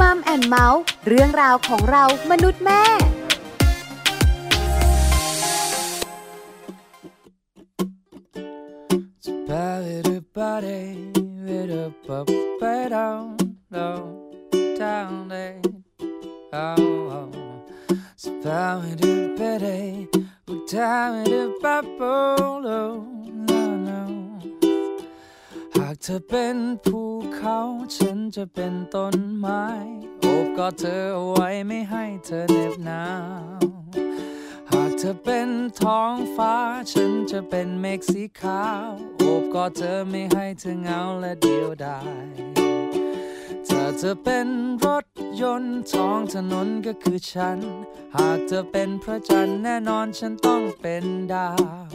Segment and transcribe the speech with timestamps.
[0.00, 2.82] มัมแอนเมาส์เรื่องราวของเรามนุษย์แม่
[9.24, 19.78] สบายดีไปได้
[20.48, 22.00] อุทาไม่ได้ปับโป
[22.62, 22.68] โล
[25.76, 27.00] หากเธอเป็นภู
[27.36, 27.58] เขา
[27.96, 29.64] ฉันจะเป็นต้นไม้
[30.20, 33.04] โอบกอดเธอเอาไว้ไม่ให้เธอเหน็บหนา
[33.58, 33.62] ว
[34.70, 35.48] หากเธอเป็น
[35.80, 36.54] ท้องฟ้า
[36.92, 42.28] ฉันจะเป็นเมฆสีขาวโอบกอดเธอไม่ให้เธอเหงาและเดียวดาย
[43.68, 44.48] ถ้าเธอเป็น
[44.84, 45.04] รถ
[45.40, 47.58] ยนต์ท้องถนนก็คือฉัน
[48.16, 51.86] หากเธอเป็นพระจันทร์แน่นอนฉันต้องเป็นดาว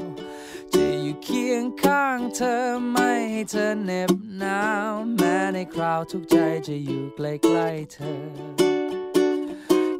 [1.12, 2.56] อยู่เคียงข้างเธอ
[2.92, 8.22] ไม่ให้เธอเหน็บหนาว แม้ในคราวทุกใจจะอยู่ใกล้ๆเธอ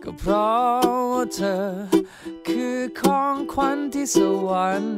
[0.04, 1.58] ก็เพราะว่าเธอ
[2.48, 4.98] คือของขวัญที่สวรรค์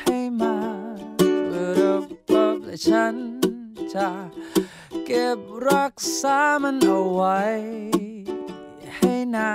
[0.00, 0.56] ให้มา
[1.46, 3.14] เพื่อรับรับและฉัน
[3.94, 4.08] จะ
[5.06, 5.38] เก็บ
[5.68, 7.40] รักษามันเอาไว้
[8.96, 9.52] ให้นา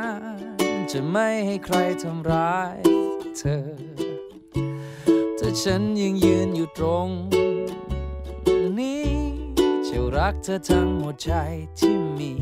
[0.57, 2.77] น จะไม่ให้ใครทำร้าย
[3.39, 3.92] เธอ
[5.43, 7.09] แต่ฉันยังยืนอยู่ตรง
[8.77, 9.09] นี้
[9.87, 11.29] จะรักเธอทั้งหัวใจ
[11.77, 12.33] ที่มี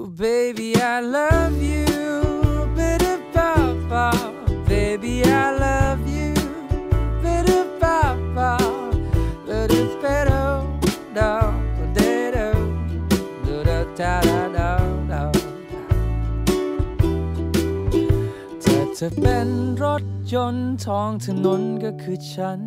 [0.00, 1.88] Oh, baby, I love you.
[2.76, 4.06] Bitter papa.
[4.70, 6.32] Baby, I love you.
[7.22, 8.50] Bitter papa.
[9.46, 10.42] Bitter pedo.
[11.16, 11.30] Da
[11.96, 12.46] da da da
[13.46, 14.37] da da da da.
[19.00, 19.48] เธอเป็น
[19.82, 22.58] รถยนต์ท้องถนนก็คือฉัน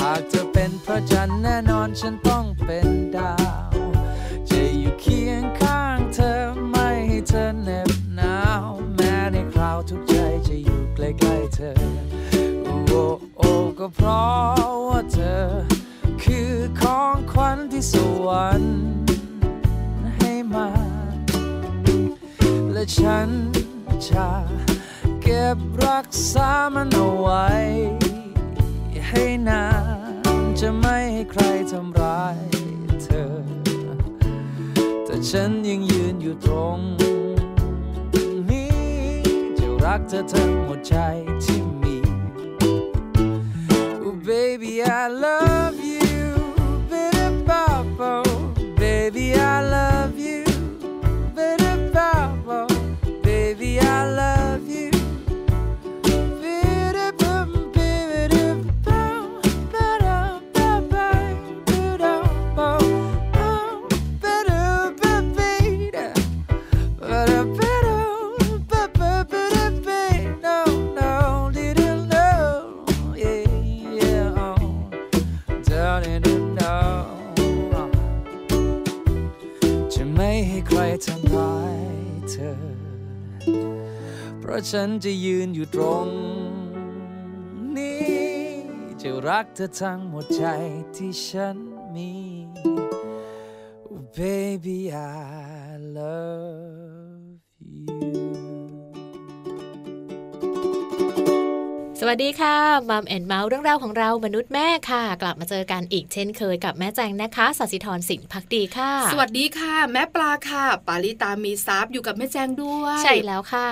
[0.00, 3.34] หากเธอเป็นพระจันทร์แน่นอนฉันต้องเป็นดา
[3.74, 3.76] ว
[4.48, 6.32] จะอยู่เคียงข้างเธอ
[6.70, 10.14] ไม่ให้เธอเหน็บหนาว แม้ในคราวทุกใจ
[10.46, 11.72] จะอยู่ใกล้ๆเธอ
[12.62, 13.02] โอ้โอ้
[13.36, 13.42] โอ
[13.78, 15.42] ก็เพราะว่าเธอ
[16.22, 17.94] คือของขวัญที่ส
[18.26, 18.76] วรรค์
[20.16, 20.68] ให้มา
[22.72, 23.28] และฉัน
[24.08, 24.28] จะ
[25.30, 27.46] ก็บรักษามันเอาไว้
[29.08, 29.64] ให้นา
[30.36, 32.38] นจะไม่ให้ใครทำร้าย
[33.02, 33.26] เธอ
[35.04, 36.78] แต่ฉันยังยืนอยู่ตรง
[38.50, 38.78] นี้
[39.58, 40.94] จะรักเธอทั้งหมดใจ
[41.44, 41.96] ที่มี
[44.02, 45.59] Oh baby I love
[84.50, 86.08] ราะฉันจะยืนอยู่ตรง
[87.76, 88.20] นี้
[89.00, 90.42] จะรักเธอทั้งหมดใจ
[90.96, 91.56] ที่ฉัน
[91.94, 92.12] มี
[93.92, 96.79] Oh, baby I love
[102.02, 102.56] สวัสดีค่ะ
[102.90, 113.68] มัมแอนเมาส์เรื่องราวของเรามนุษย์แม่ค่ะ กลับมาเจอกันอีกเช่นเคยกับแม่แจงนะคะสัสิธรสินพักดีค่ะ สวัสดีค่ะ แม่ปลาค่ะ ปาลิตามีซับอยู่กับแม่แจงด้วย ใช่แล้วค่ะ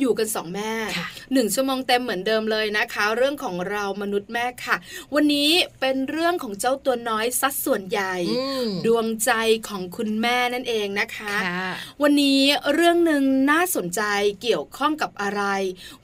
[0.00, 4.76] อยู่กันสองแม่ค่ะหนึ่งชั่วโมงเต็มเหมือนเดิมเลยนะคะ เรื่องของเรามนุษย์แม่ค่ะ
[5.14, 5.50] วันนี้
[5.80, 9.30] เป็นเรื่องของเจ้าตัวน้อยสัดส่วนใหญ่อืมดวงใจ
[9.68, 11.70] ของคุณแม่นั่นเองนะคะค่ะ
[12.02, 12.42] วันนี้
[12.72, 14.02] เรื่องหนึ่งน่าสนใจ
[14.42, 15.42] เกี่ยวข้องกับอะไร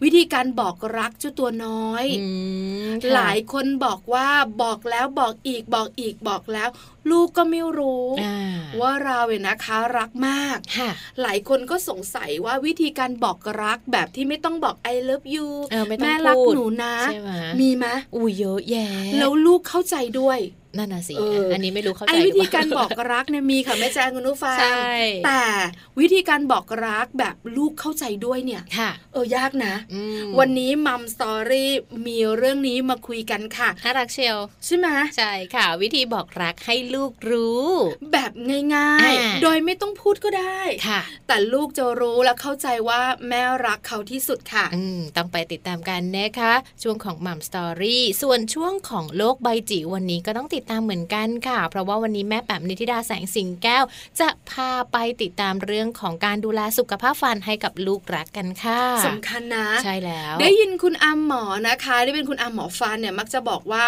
[0.02, 1.65] วิธีการบอกรักเจ้าตัวน้อย
[2.20, 2.26] อื
[2.86, 4.28] มค่ะหลายคนบอกว่า
[4.62, 6.68] บอกแล้วบอกอีกบอกอีกบอกแล้ว
[7.10, 8.38] ลูกก็ไม่รู้อ่า
[8.80, 10.90] ว่าเราเนี่ยนะคะรักมากค่ะ
[11.22, 17.30] หลายคนก็สงสัยว่าวิธีการบอกรักแบบที่ไม่ต้องบอก I love you เออไม่ต้องแม่รักพูดหนูนะใช่ไหม
[17.60, 17.86] มีไหม
[18.16, 18.86] อุ้ยเยอะแยะ
[19.18, 20.38] แล้วลูกเข้าใจด้วย
[20.78, 24.90] นั่นน่ะสิเอออัอันนี้ไม่รู้เข้าใจไอ้วิธีการหบเปอล่กรักเนี่ยมีค่ะแม่แจ้งคุณผู้ฟังใช่
[25.26, 25.42] แต่
[26.00, 31.70] วิธีการบอกรักแบบลูกเข้าใจด้วยเนี่ยค่ะเออยากนะอืมวันนี้มัมสตอรี่
[32.06, 37.66] มีเรื่องนี้มาคุยกันค่ะน่ารักเชียวใช่ไหมใช่ค่ะ วิธีบอกรักให้ลูกรู้
[38.12, 38.32] แบบ
[38.74, 46.52] ง่ายอ่าๆโดยไม่ต้องพูดก็ได้ค่ะ แต่ลูกจะรู้และเข้าใจว่าแม่รักเขาที่สุดค่ะอืมต้องไปติดตามกันนะคะ
[46.82, 53.84] ช่วงของมัมสตอรี่ส่วนช่วงของโลกใบจิ๋ววันนี้ก็ต้องติดตามเหมือนกันค่ะ เพราะว่าวันนี้แม่แป๋มนิติดาแสงสิงแก้ว
[54.20, 63.86] จะพาไปติดตามเรื่องของการดูแลสุขภาพฟันให้กับลูกรักกันค่ะสำคัญนะ ใช่แล้ว ได้ยินคุณอาหมอนะคะที่เป็นคุณอาหมอฟันเนี่ยมักจะบอกว่า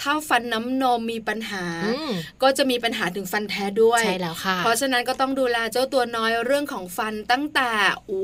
[0.00, 2.10] ถ้าฟันน้ำนมมีปัญหาอืม
[2.42, 7.70] ก็จะมีปัญหาถึงฟันแท้ด้วยใช่แล้วค่ะ เพราะฉะนั้นก็ต้องดูแลเจ้าตัวน้อยเรื่องของฟันตั้งแต่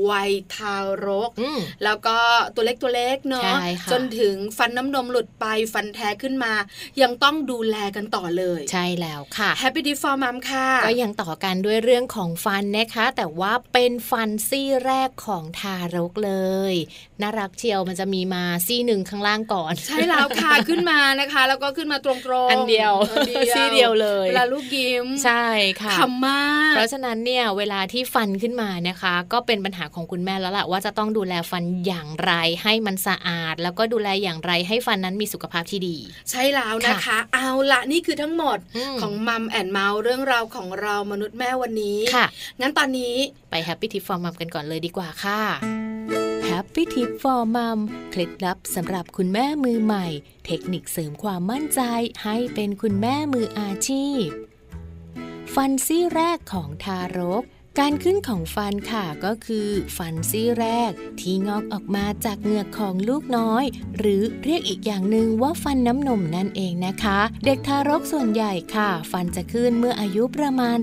[0.09, 0.75] วัยทา
[1.05, 2.17] รกอืมแล้วก็
[2.55, 6.53] ตัวเล็กตัวเล็กเนาะใช่ค่ะจนถึงฟันน้ำนมหลุดไปฟันแท้ขึ้นมา
[7.01, 16.33] ยังต้องดูแลกันต่อเลย ใช่แล้วค่ะ Happy d e for Mom ค่ะ ก็ยังต่อกันด้วยเรื่องของฟันนะคะ แต่ว่าเป็นฟันซี่แรกของทารกเล
[16.71, 16.73] ย
[17.21, 22.11] น่ารักเชียวมันจะมีมาซี่หนึ่งข้างล่างก่อน ใช่แล้วค่ะ ขึ้นมานะคะ แล้วก็ขึ้นมาตร
[22.47, 25.47] งๆ อันเดียวอันซี่เดียวเลยเวลาลูกยิ้ม ใช่
[25.81, 32.31] ค่ะขำมาก เพราะฉะนั้นเนี่ยเวลาที่ฟันขึ้นมานะคะ ก็เป็นปัญหาของคุณแม่แล้วล่ะว่าจะต้องดูแลฟันอย่างไร
[32.63, 35.97] ให้มันสะอาด แล้วก็ดูแลอย่างไรให้ฟันนั้นมีสุขภาพที่ดี
[36.29, 42.25] ใช่แล้วนะคะ เอาละนี่คือทั้งหมดอืมของมัมแอนเมาส์เรื่องราวของเรามนุษย์แม่วันนี้ค่ะ
[42.61, 43.15] งั้นตอนนี้
[43.51, 45.41] ไป Happy Tip for Mom กันก่อนเลยดีกว่าค่ะ
[46.49, 47.79] Happy Tip for Mom
[48.11, 50.07] เคล็ดลับสำหรับคุณแม่มือใหม่
[50.45, 51.81] เทคนิคเสริมความมั่นใจ
[52.23, 54.25] ให้เป็นคุณแม่มืออาชีพ
[55.53, 57.43] ฟันซี่แรกของทารก
[57.81, 63.63] การขึ้นของฟันค่ะก็คือฟันซี่แรก ที่งอกออกมาจากเหงือกของลูกน้อย
[63.97, 70.77] หรือเรียกอีกอย่างหนึ่งว่าฟันน้ำนมนั่นเองนะคะ เด็กทารกส่วนใหญ่ค่ะ ฟันจะขึ้นเมื่ออายุประมาณ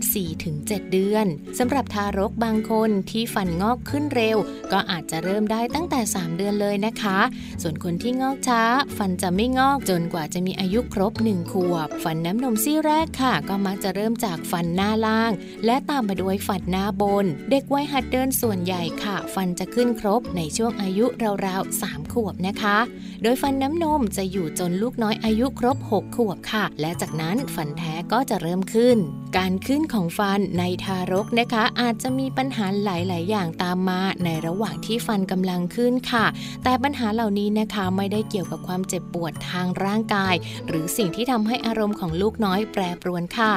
[0.45, 1.27] 4-7 เดือน
[1.59, 4.37] สำหรับทารกบางคนที่ฟันงอกขึ้นเร็ว
[4.73, 7.19] ก็อาจจะเริ่มได้ตั้งแต่ 3 เดือนเลยนะคะ
[7.63, 8.63] ส่วนคนที่งอกช้า
[8.97, 15.33] ฟันจะไม่งอกจนกว่าจะมีอายุครบ1ขวบ ฟันน้ำนมซี่แรกค่ะ ก็มักจะเริ่มจากฟันหน้าล่าง
[15.65, 21.07] และตามมาด้วยฟันหน้าบน เด็กวัยหัดเดินส่วนใหญ่ค่ะ ฟันจะขึ้นครบในช่วงอายุ
[21.47, 22.79] ราวๆ3ขวบนะคะ
[23.27, 28.97] โดยฟันน้ำนมจะอยู่จนลูกน้อยอายุครบ 6 ขวบค่ะ และจากนั้นฟันแท้ก็จะเริ่มขึ้น
[29.39, 36.27] การขึ้นของฟันในทารกนะคะ อาจจะมีปัญหาหลาย ๆ อย่างตามมา ในระหว่างที่ฟันกำลังขึ้นค่ะ
[36.65, 40.35] แต่ปัญหาเหล่านี้นะคะไม่ได้เกี่ยวกับความเจ็บปวดทางร่างกาย
[40.69, 43.53] หรือสิ่งที่ทำให้อารมณ์ของลูกน้อยแปรปรวนค่ะ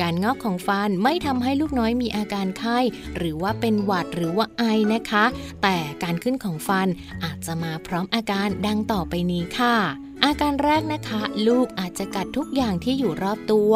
[0.00, 2.78] การงอกของฟันไม่ทำให้ลูกน้อยมีอาการไข้
[3.16, 4.62] หรือว่าเป็นหวัดหรือว่าไอ
[4.92, 5.24] นะคะ
[5.62, 6.88] แต่การขึ้นของฟัน
[7.24, 9.76] อาจจะมาพร้อมอาการดังต่อไปนี้ค่ะ
[10.24, 13.72] อาการแรกนะคะ ลูกอาจจะกัดทุกอย่างที่อยู่รอบตัว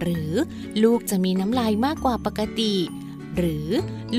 [0.00, 0.30] หรือ
[0.82, 2.74] ลูกจะมีน้ำลายมากกว่าปกติ
[3.36, 3.68] หรือ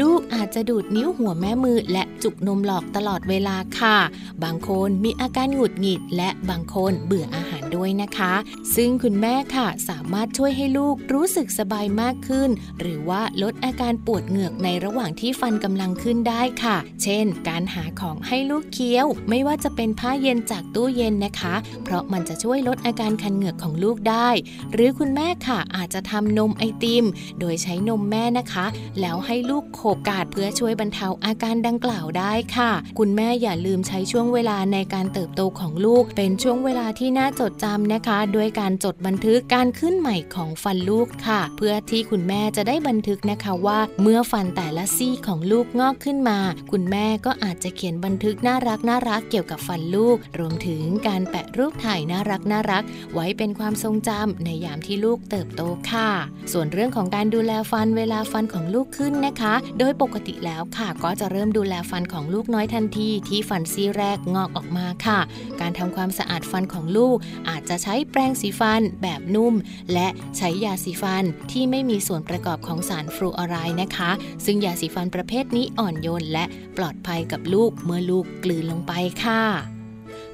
[0.01, 3.97] ลูกอาจจะดูดนิ้วหัวแม่มือและจุกนมหลอกตลอดเวลาค่ะ
[4.43, 8.33] บางคนมีอาการหงุดหงิดและบางคนเบื่ออาหาร ด้วยนะคะ
[8.75, 12.49] ซึ่งคุณแม่ค่ะสามารถช่วยให้ลูกรู้สึกสบายมากขึ้น
[12.79, 24.29] หรือว่าลดอาการปวดเหงือกในระหว่างที่ฟันกำลังขึ้นได้ค่ะ เช่น การหาของให้ลูกเคี้ยว ไม่ว่าจะเป็นผ้าเย็นจากตู้เย็นนะคะ เพราะมันจะช่วยลดอาการคันเหงือกของลูกได้
[24.73, 27.05] หรือคุณแม่ค่ะอาจจะทำนมไอติม
[27.39, 28.65] โดยใช้นมแม่นะคะ
[29.01, 46.39] แล้วให้ลูกโขบกาดเพื่อช่วยบรรเทาอาการดังกล่าวได้ค่ะ คุณแม่อย่าลืมใช้ช่วงเวลาในการเติบโตของลูก เป็นช่วงเวลาที่น่าจดจำนะคะ ด้วยการจดบันทึกการขึ้นใหม่ของฟันลูกค่ะ เพื่อที่คุณแม่จะได้บันทึกนะคะว่า เมื่อฟันแต่ละซี่ของลูกงอกขึ้นมา
[46.71, 52.83] คุณแม่ก็อาจจะเขียนบันทึกน่ารักน่ารักเกี่ยวกับฟันลูก รวมถึงการแปะรูปถ่ายน่ารักน่ารัก
[53.13, 55.61] ไว้เป็นความทรงจำในยามที่ลูกเติบโต
[55.91, 56.09] ค่ะ
[56.53, 65.19] ส่วนเรื่องของการดูแลฟันเวลาฟันของลูกขึ้นนะคะ โดยปกติแล้วค่ะ ก็จะเริ่มดูแลฟันของลูกน้อยทันทีที่ฟันซี่แรกงอกออกมาค่ะ
[65.61, 67.17] การทำความสะอาดฟันของลูก
[67.49, 69.53] อาจจะใช้แปรงสีฟันแบบนุ่ม
[69.93, 74.11] และใช้ยาสีฟันที่ไม่มีส่วนประกอบของสารฟลูออไรด์นะคะ
[74.45, 76.45] ซึ่งยาสีฟันประเภทนี้อ่อนโยนและ
[76.77, 79.43] ปลอดภัยกับลูกเมื่อลูกกลืนลงไปค่ะ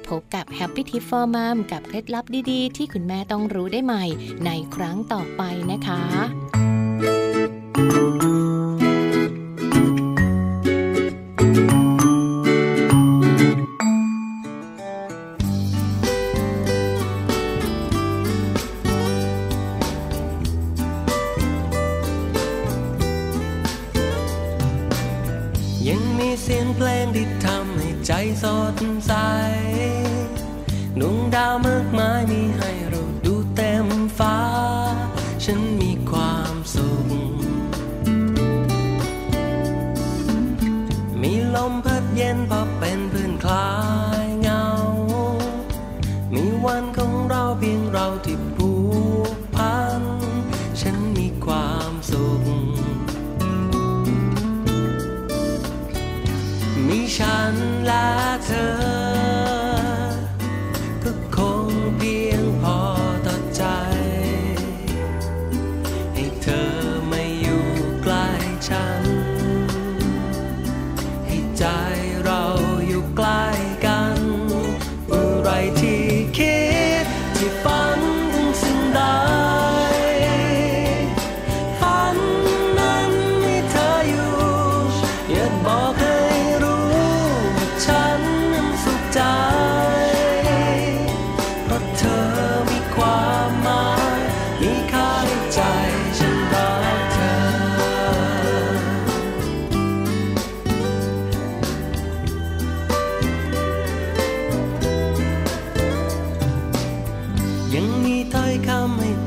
[0.08, 4.04] พบกับ Happy Tip for Mom กับเคล็ดลับดีๆ ที่คุณแม่ต้องรู้ได้ใหม่
[4.46, 5.42] ในครั้งต่อไป
[5.72, 6.02] นะคะ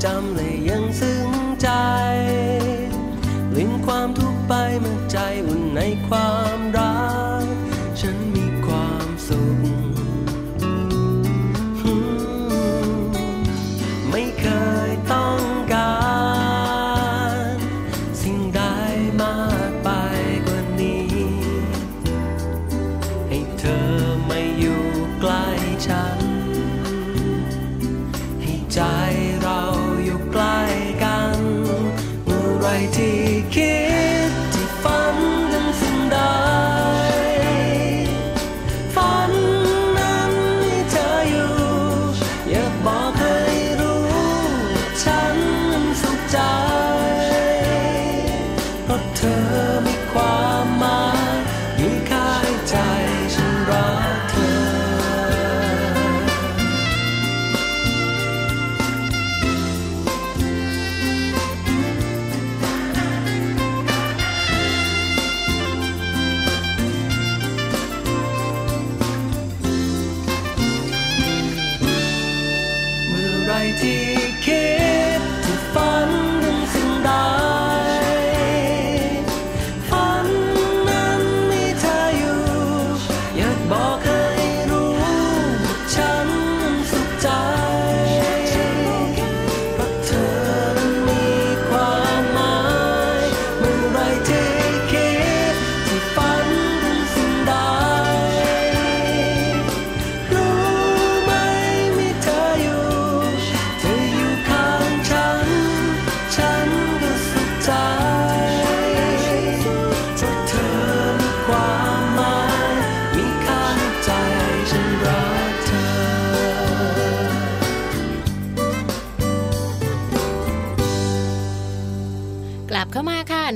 [0.04, 1.30] จำเลยยังซึ้ง
[1.62, 1.70] ใจ
[3.56, 6.37] ลืมความทุกข์ไปเมื่อใจอุ่นในความ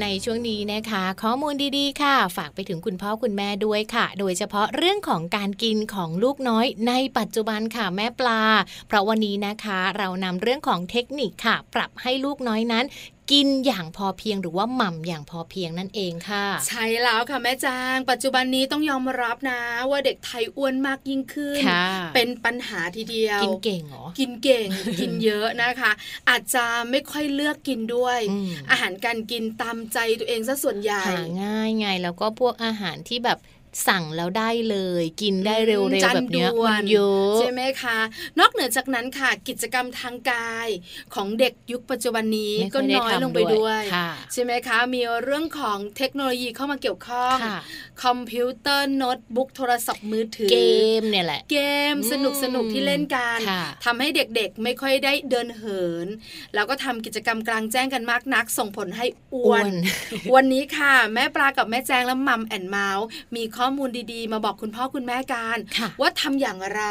[0.02, 8.42] ในช่วงนี้นะคะ ข้อมูลดีๆ ค่ะ ฝากไปถึงคุณพ่อคุณแม่ด้วยค่ะ โดยเฉพาะเรื่องของการกินของลูกน้อยในปัจจุบันค่ะแม่ปลา
[8.88, 12.86] เพราะวันนี้นะคะ เรานำเรื่องของเทคนิคค่ะ ปรับให้ลูกน้อยนั้น
[13.32, 21.86] กินอย่างพอเพียงหรือว่าหม่ำอย่างพอเพียงนั่นเองค่ะ ใช่แล้วค่ะแม่จาง ปัจจุบันนี้ต้องยอมรับนะ ว่าเด็กไทยอ้วนมากยิ่งขึ้นค่ะ
[22.16, 24.68] เป็นปัญหาทีเดียว กินเก่งเหรอ กินเก่ง
[25.00, 25.92] กินเยอะนะคะ
[26.30, 33.40] อาจจะไม่ค่อยเลือกกินด้วยอืมอาหารการกินตามใจตัวเองซะส่วนใหญ่หาง่ายไงแล้วก็พวกอาหารที่แบบ
[33.88, 37.98] สั่งแล้วได้เลย กินได้เร็วอืมๆจานแบบเนี้ยด่วนมันเยอะใช่ไหมคะ
[38.40, 40.68] นอกเหนือจากนั้นค่ะ กิจกรรมทางกาย
[41.16, 47.60] ของเด็กยุคปัจจุบันนี้ไม่ค่ก็อยได้น้อยลงไปทำด้วยด้วยค่ะใช่ไหมคะ มีเรื่องของเทคโนโลยีเข้ามาเกี่ยวข้องค่ะ
[48.04, 50.58] คอมพิวเตอร์โน้ตบุ๊กโทรศัพท์มือถือเก
[51.00, 51.58] มเนี่ยแหละเก
[51.94, 56.08] มอืมสนุกสนุกที่เล่นกันค่ะทำให้เด็กๆไม่ค่อยได้เดินเหิน
[56.56, 59.66] แล้วก็ทำกิจกรรมกลางแจ้งกันมากนัก ส่งผลให้อ้วน
[60.36, 66.84] วันนี้ค่ะ แม่ปลากับแม่แจงและมัมแอนเมาส์มีข้อมูลดีๆ มาบอกคุณพ่อคุณแม่กันค่ะว่าทำอย่างไร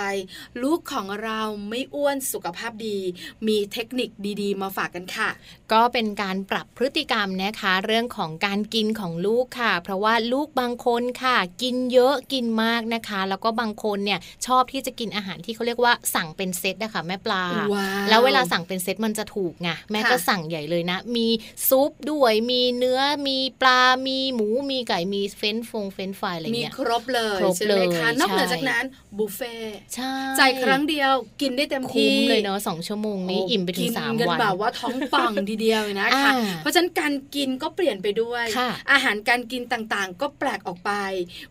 [0.62, 2.98] ลูกของเราไม่อ้วนสุขภาพดี
[3.46, 4.10] มีเทคนิค
[4.42, 5.28] ดีๆ มาฝากกันค่ะ
[5.72, 17.42] ก็เป็นการปรับพฤติกรรมนะคะ เรื่องของการกินของลูกค่ะ เพราะว่าลูกบางคนค่ะ กินเยอะกินมากนะคะ แล้วก็บางคนเนี่ยชอบที่จะกินอาหารที่เขาเรียกว่าสั่งเป็นเซตนะคะแม่ปลา
[17.74, 21.28] ว้าวแล้วเวลาสั่งเป็นเซตมันจะถูกไงแม่ค่ะก็สั่งใหญ่เลยนะ มี
[21.68, 28.84] ซุปด้วยมีเนื้อมีปลา มีหมูมีไก่มีเฟรนช์ฟงเฟรนช์ฟรายอะไรมีเงี้ยครบเลยครบใช่ไหมคะเลยนอกเหนือใช่จากนั้น
[29.18, 40.92] บุฟเฟ่ต์ใช่จ่ายครั้งเดียวกินได้เต็มคุ้ที่มเลยเนาะสองชั่วโมงนี้อิ่มไปถึงสามกินกันวันแบบว่าท้องป่องทีเดียวเลยนะคะอ่าเพราะฉะนั้นการกินก็เปลี่ยนไปด้วยค่ะอาหารการกินต่างๆ ก็แปลกออกไป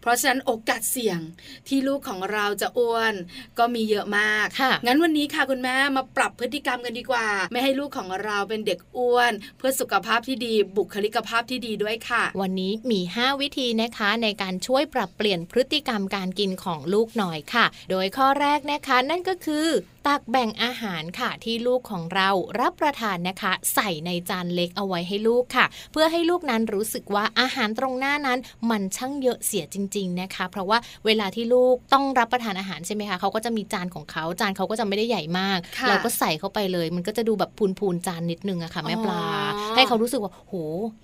[0.01, 1.19] เพราะฉะนั้นโอกาสเสี่ยง
[1.67, 3.13] ที่ลูกของเราจะอ้วน
[3.59, 19.67] ก็มีเยอะมากค่ะงั้นวันนี้ค่ะคุณแม่มาปรับพฤติกรรมกันดีกว่า ไม่ให้ลูกของเราเป็นเด็กอ้วน เพื่อสุขภาพที่ดีบุคลิกภาพที่ดีด้วยค่ะ วันนี้มี 5 วิธีนะคะในการช่วยปรับเปลี่ยนพฤติกรรมการกินของลูกหน่อยค่ะ โดยข้อแรกนะคะนั่นก็คือ
[20.09, 28.39] ตักแบ่งอาหารค่ะที่ลูกของเรารับประทานนะคะ ใส่ในจานเล็กเอาไว้ให้ลูกค่ะ เพื่อให้ลูกนั้นรู้สึกว่าอาหารตรงหน้านั้น
[28.69, 39.23] มันช่างเยอะเสียจริง ๆนะคะ เพราะว่าเวลาที่ลูกต้องรับประทานอาหารใช่ไหมคะเขาก็จะมีจานของเขาจานเขาก็จะไม่ได้ใหญ่มากค่ะเราก็ใส่เข้าไปเลย มันก็จะดูแบบพูนๆจานนิดนึงอะค่ะแม่ปลา
[39.57, 40.53] อ๋อให้เขารู้สึกว่าโห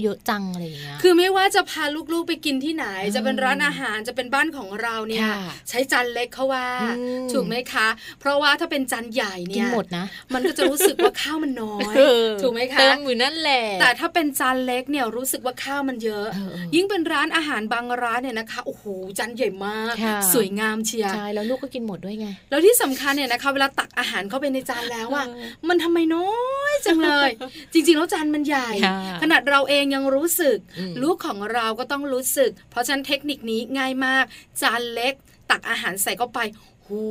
[0.02, 1.84] เยอะจังอะไรอย่างเงี้ยคือไม่ว่าจะพา
[2.14, 5.38] ลูกๆไปกินที่ไหนอืมจะเป็นร้านอาหารจะเป็นบ้านของเราเนี่ยค่ะ
[5.70, 6.88] ใช้จานเล็กเขาว่าอื
[7.26, 7.88] มถูกไหมคะ
[8.20, 18.84] เพราะว่าถ้าเป็นจานใหญ่เนี่กินยหมดนะมันก็จะรู้สึกว่าข้าวมันน้อยเออถูกไหมคะเติมอยู่นั่นแหละแต่ถ้าเป็นจานเล็กเนี่ยรู้สึกว่าข้าวมันเยอะเออเออยิ่งเป็นร้านอาหารบางร้านเนี่ยนะคะโอ้โห
[19.20, 26.32] จานใหญ่มากค่ะสวยงามเชียร์ใช่แล้วลูกก็กินหมดด้วยไง แล้วที่สำคัญเนี่ยนะคะเวลาตักอาหารเข้าไปในจานแล้วอะเออมันทำไมน้อ
[26.72, 27.30] ยจังเลย
[27.74, 34.26] จริงๆแล้วจานมันใหญ่ค่ะขนาดเราเองยังรู้สึกอืมลูกของเราก็ต้องรู้สึก เพราะฉะนั้นเทคนิคนี้ง่ายมาก
[34.62, 35.14] จานเล็ก
[35.52, 36.40] ตักอาหารใส่เข้าไป
[36.90, 37.02] หู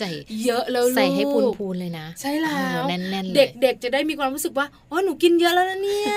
[0.00, 0.10] ใส่
[0.44, 6.10] เยอะแล้วลูกใส่ให้พูนๆเลยนะ ใช่แล้วเออแน่นๆเลยเด็กๆจะได้มีความรู้สึกว่าอ๋อหนูกินเยอะแล้วนะเนี่ย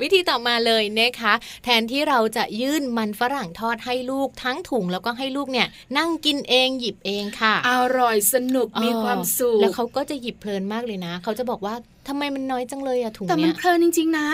[0.00, 5.66] วิธีต่อมาเลยนะคะ แทนที่เราจะยื่นมันฝรั่งทอดให้ลูกทั้งถุงแล้วก็ให้ลูกเนี่ย
[5.98, 11.74] นั่งกินเองหยิบเองค่ะ อร่อยสนุกมีความสุขแล้วเขาก็จะหยิบเพลินมากเลยนะ เขาจะบอกว่า
[12.08, 14.28] ทำไมมันน้อยจังเลยอะถุงแต่มัเนี้นยเพลินจริง ๆ นะ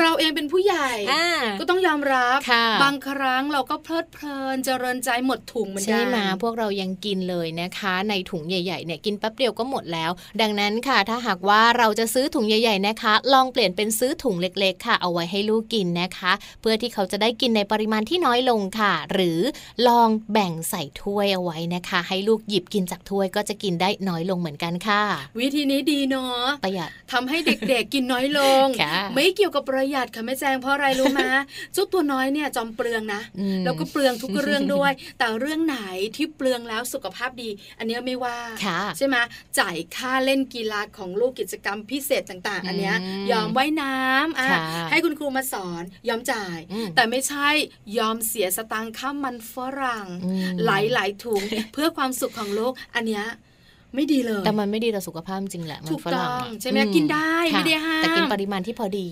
[0.00, 1.26] เราเองเป็นผู้ใหญ่อ่า
[1.60, 19.38] ก็ต้องยอมรับค่ะบางครั้งเราก็เพลิดเพลินเจริญใจหมดถุงเหมือนกัใช่ไหมพวกเรายังกินเลยนะคะ ในถุงใหญ่ๆเนี่ยกินแป๊บเดียวก็หมดแล้ว ดังนั้นค่ะ ถ้าหากว่าเราจะซื้อถุงใหญ่ๆนะคะ ลองเปลี่ยนเป็นซื้อถุงเล็กๆ ค่ะ เอาไว้ให้ลูกกินนะคะ เพื่อที่เขาจะได้กินในปริมาณที่น้อยลงค่ะ หรือ
[19.88, 25.02] ลองแบ่งใส่ถ้วยเอาไว้นะคะ ให้ลูกหยิบกินจากถ้วยก็จะกินได้น้อยลงเหมือนกันค่ะ
[25.40, 31.28] วิธีนี้ดีเนาะประหยัดทำให้เด็กๆกินน้อยลงค่ะไม่เกี่ยวกับประหยัดค่ะแม่แจงเพราะอะไรรู้มา
[31.72, 35.78] เจ้าตัวน้อยเนี่ยจอมเปลืองนะอืมแล้วก็เปลืองทุกเรื่องด้วย แต่เรื่องไหน
[36.16, 39.16] ที่เปลืองแล้วสุขภาพดี อันเนี้ยไม่ว่าค่ะใช่ไหม
[39.58, 47.48] จ่ายค่าเล่นกีฬาของลูกกิจกรรมพิเศษต่าง ๆ อันเนี้ยอืมยอมว่ายน้ำอะค่ะให้คุณครูมาสอนยอมจ่ายอืมแต่ไม่ใช่
[47.98, 53.26] ยอมเสียสตังค่ามันฝรั่งอืมหลายๆถุงเพื่อความสุขของลูกอันเนี้ย
[53.94, 59.08] ไม่ดีเลย แต่มันไม่ดีต่อสุขภาพจริงแหละ มันถูกฝรั่งต้องอะใช่ไหมอืกินได้ค่ะไม่ได้ห้ามแต่กินปริมาณที่พอดี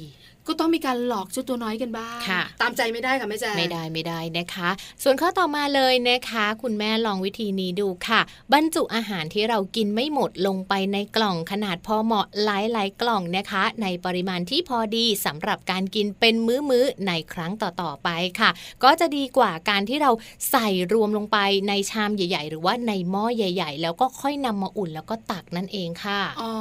[0.49, 4.71] ก็ต้องมีการหลอกเจ้าตัวน้อยกันบ้างค่ะตามใจไม่ได้ค่ะแม่แจงไม่ได้ไม่ได้นะคะ
[5.03, 8.21] ส่วนข้อต่อมาเลยนะคะ คุณแม่ลองวิธีนี้ดูค่ะ
[8.53, 18.09] บรรจุอาหารที่เรากินไม่หมดลงไปในกล่องขนาดพอเหมาะหลายๆกล่องนะคะ ในปริมาณที่พอดีสำหรับการกินเป็นมื้อๆในครั้งต่อๆไป
[18.41, 18.51] ค่ะ
[18.85, 20.11] ก็จะดีกว่าการที่เรา
[20.51, 26.53] ใส่รวมลงไปในชามใหญ่ ๆ หรือว่าในหม้อใหญ่ ๆ แล้วก็ค่อยนำมาอุ่นแล้วก็ตักนั่นเองค่ะอ๋อ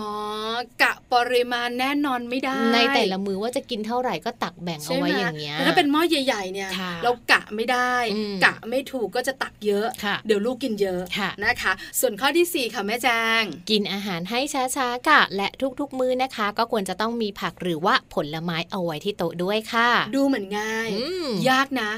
[0.81, 13.07] กะปริมาณแน่นอนไม่ได้ ในแต่ละมือว่าจะกินเท่าไหร่ก็ตักแบ่งเอาใช่ไหมไว้อย่างเงี้ยแต่ถ้าเป็นหม้อใหญ่ๆเนี่ยค่ะเรากะไม่ได้อืมกะไม่ถูกก็จะตักเยอะค่ะเดี๋ยวลูกกินเยอะค่ะนะคะ ส่วนข้อที่สี่ค่ะแม่แจ
[13.41, 15.47] ง กินอาหารให้ช้าๆค่ะและ
[15.79, 21.91] ทุกๆมื้อนะคะ ก็ควรจะต้องมีผักหรือว่าผลไม้เอาไว้ที่โต๊ะด้วยค่ะ ดูเหมือนง่ายอืมยากนะ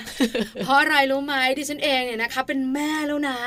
[0.64, 3.40] เพราะอะไรรู้ไหมที่ฉันเองเนี่ยนะคะ เป็นแม่แล้วนะ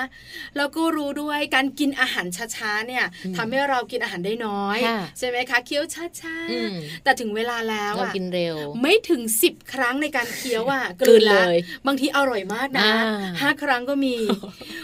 [0.57, 12.97] แล้วก็รู้ด้วยการกินอาหารช้าๆเนี่ยอืมทำให้เรากินอาหารได้น้อยค่ะใช่ไหมคะเคี้ยวช้าอืมๆแต่ถึงเวลาแล้วเราอะกินเร็ว ไม่ถึงสิบครั้งในการเคี้ยวอะกลืนเลย บางทีอร่อยมากนะอ่า
[13.41, 14.17] ห้าครั้งก็มี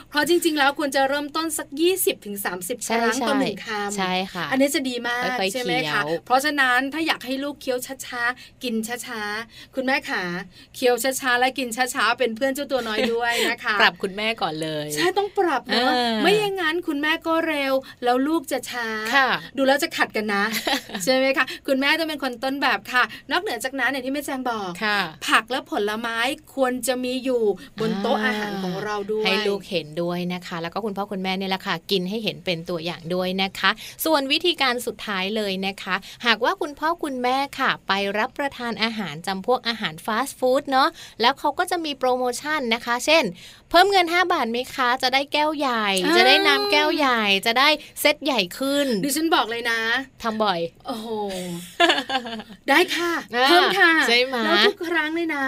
[0.09, 8.75] เพราะจริง ๆ แล้วควรจะเริ่มต้นสัก 20-30ถึง30คใช่รั้งต่อใช่หนึ่งคำใช่ค่ะ อันนี้จะดีมากค่อยๆใช่ไหมเคี้คะยวเพราะฉะนั้นถ้าอยากให้ลูกเคี้ยวช้าๆกิน
[9.07, 10.23] ช้าๆคุณแม่ขา
[10.75, 17.73] เคี้ยวช้าๆและกินช้าๆเป็นเพื่อนเจ้าตัวน้อยด้วยนะคะปรับคุณแม่ก่อนเลย ใช่ต้องปรับเนอะเออไม่อย่างนั้นคุณแม่ก็เร็ว
[18.05, 20.45] แล้วลูกจะช้าค่ะดูแล้วจะขัดกันนะ
[21.05, 26.19] ใช่ไหมคะ คุณแม่ต้องเป็นคนต้นแบบค่ะนอกเหนือจากนั้นอย่างที่แม่แจงบอกค่ะผักและผลไม้
[26.55, 27.43] ควรจะมีอยู่
[27.81, 33.71] บนโต๊ะอาหารของเราด้วยให้ลูกเห็นด้วยนะคะ แล้วก็คุณพ่อคุณแม่เนี่ยแหละค่ะกินให้เห็นเป็นตัวอย่างด้วยนะคะ
[34.05, 35.95] ส่วนวิธีการสุดท้ายเลยนะคะ
[36.27, 40.89] หากว่าคุณพ่อคุณแม่ค่ะ ไปรับประทานอาหารจำพวกอาหารฟาสต์ฟู้ดเนาะ
[41.21, 43.25] แล้วเขาก็จะมีโปรโมชั่นนะคะ เช่น
[43.71, 47.69] เพิ่มเงิน 5 บาทไหมคะ จะได้แก้วใหญ่อ่าจะได้น้ำแก้วใหญ่ จะได้
[48.01, 49.81] เซตใหญ่ขึ้นดิฉันบอกเลยนะ
[50.23, 51.09] ทำบ่อย โอ้โห
[52.69, 53.12] ได้ค่ะอ่า
[53.49, 55.45] เพิ่มค่ะใช่ไหมแล้วทุกครั้งเลยนะ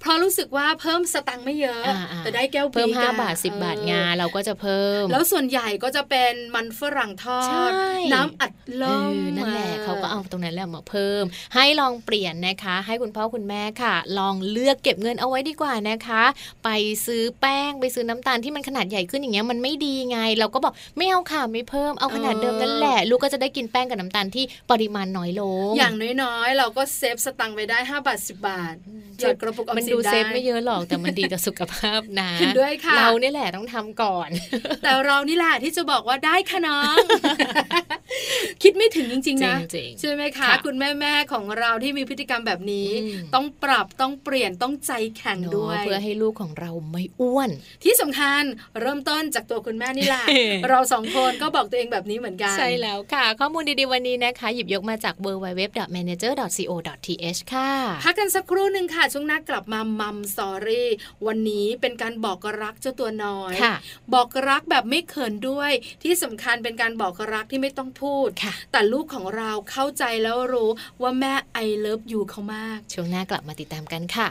[0.00, 7.72] เพราะรู้สึกว่าเพิ่มสตังค์ไม่เยอะอ่าๆแต่ได้แก้วเพิ่มบิ๊กอะ5บาท10บาทเอองาเราก็จะเพิ่ม แล้วส่วนใหญ่ก็จะเป็นมันฝรั่งทอใช่ด
[8.12, 11.24] น้ำอัดลเอมอนั่นแหละเขาก็เอาตรงนั้นแหละมาเพิ่ม
[11.54, 16.22] ให้ลองเปลี่ยนนะคะ ให้คุณพ่อคุณแม่ค่ะ ลองเลือกเก็บเงินเอาไว้ดีกว่านะคะ
[16.64, 16.68] ไป
[17.06, 28.76] ซื้อแป้งไปซื้อน้ำตาลที่มันขนาดใหญ่ขึ้นอย่างเงี้ยมันไม่ดีไง เราก็บอกไม่เอาค่ะไม่เพิ่มเอาขนาดเดิมนั่นแหละ ลูกก็จะได้กินแป้งกับน้ำตาลที่ปริมาณน้อยลง อย่างน้อยๆ เราก็ save สตังค์ไปได้ 5 บาท 10 บาท
[29.20, 34.28] หยอดกระปุกออมมันสินดู save ได้ไม่เยอะหรอกแต่มันดีต่อสุขภาพนะเห็นด้วยค่ะเราเนี่ยแหละต้องทำก่อน
[34.82, 36.96] แต่เรานี่แหละที่จะบอกว่าได้ค่ะน้อง
[38.62, 47.50] คิดไม่ถึงจริง ๆ นะจริงๆใช่ไหมคะค่ะคุณแม่แม่ๆของเราที่มีพฤติกรรมแบบนี้อืมต้องปรับต้องเปลี่ยนต้องใจแข็งเนอะด้วย เพื่อให้ลูกของเราไม่อ้วน
[47.84, 48.42] ที่สำคัญ
[48.80, 57.70] เริ่มต้นจากตัวคุณแม่นี่แหละเออเราสองคนก็บอกตัวเองแบบนี้เหมือนกันใช่แล้วค่ะ ข้อมูลดีๆวันนี้นะคะ หยิบยกมาจาก www.manager.co www.rthk.th ค่ะ
[58.04, 60.88] พักกันสักครู่หนึ่งค่ะ ช่วงหน้ากลับมามัมสอรี่
[61.26, 63.74] วันนี้เป็นการบอกรักเจ้าตัวน้อยค่ะ
[64.14, 70.70] บอกรักแบบไม่เขินด้วย ที่สำคัญเป็นการบอกรักที่ไม่ต้องพูดค่ะแต่ลูกของเราเข้าใจแล้วรู้
[71.02, 74.28] ว่าแม่ I love you เขามาก ช่วงหน้ากลับมาติดตามกันค่ะ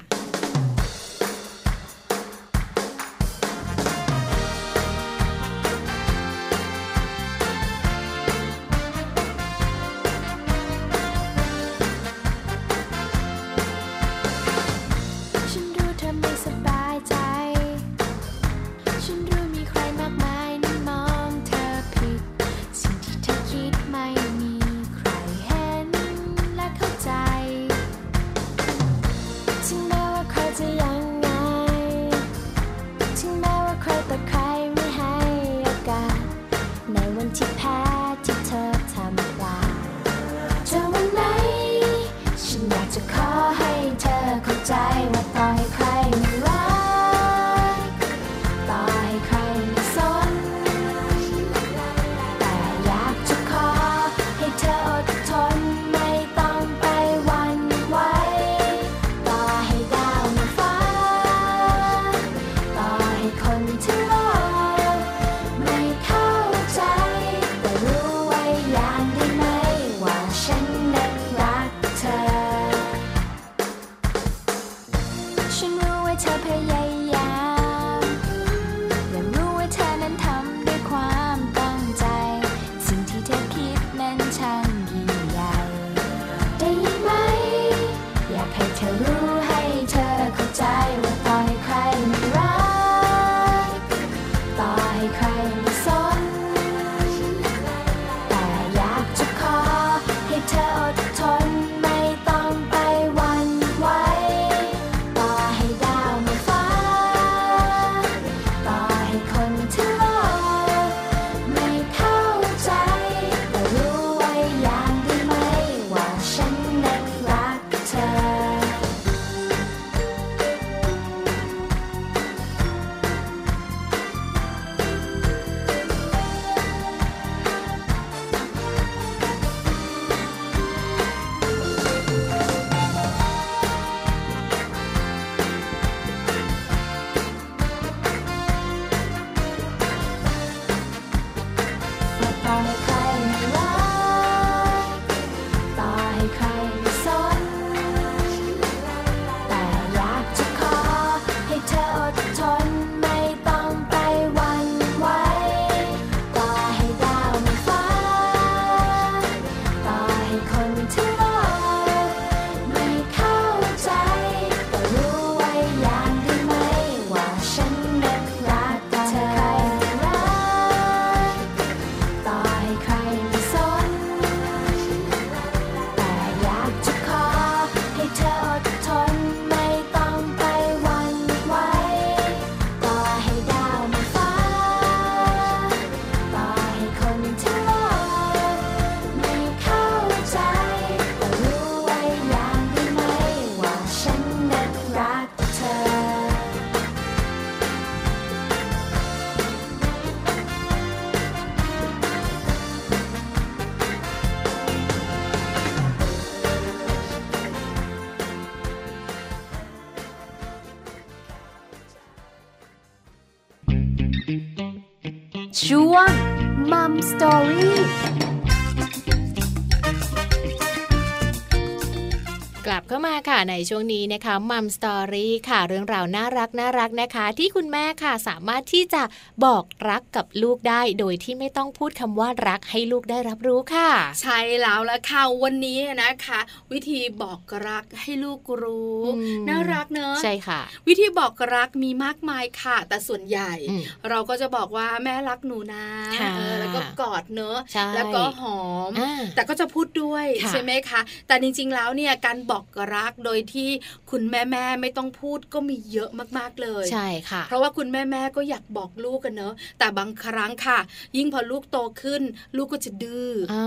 [223.54, 229.04] ในช่วงนี้นะคะมัมสตอรี่ค่ะเรื่องราวน่ารักน่ารักนะคะ ที่คุณแม่ค่ะสามารถที่จะ
[229.46, 233.89] บอกรักกับลูกได้ โดยที่ไม่ต้องพูดคำว่ารักให้ลูกได้รับรู้ค่ะ
[234.22, 236.39] ใช่แล้วละค่ะวันนี้นะคะ
[236.72, 245.86] วิธีบอกรักให้ลูกรู้อืมน่ารักเนอะใช่ค่ะ วิธีบอกรักมีมากมายค่ะ แต่ส่วนใหญ่อืมเราก็จะบอกว่าแม่รักหนูนะ
[246.18, 253.69] ค่ะเออแล้วก็กอดเนอะใช่แล้วก็หอมอ่าแต่ก็จะพูดด้วยค่ะใช่ไหมคะแต่จริงๆแล้วเนี่ยการบอกรักโดยที่
[254.12, 260.79] คุณแม่แม่ไม่ต้องพูดก็มีเยอะมากๆเลย ใช่ค่ะ เพราะว่าคุณแม่แม่ก็อยากบอกลูกกันเนอะแต่บางครั้งค่ะ
[261.17, 262.21] ยิ่งพอลูกโตขึ้น
[262.58, 263.65] ลูกก็จะดื้อออ่า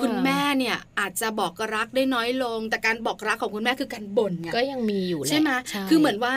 [0.00, 6.36] คุณแม่เนี่ยอาจจะบอกรักได้น้อยลง แต่การบอกรักของคุณแม่คือการบ่นไงก็ยังมีอยู่แหละใช่ไหมใช่คือเหมือนว่า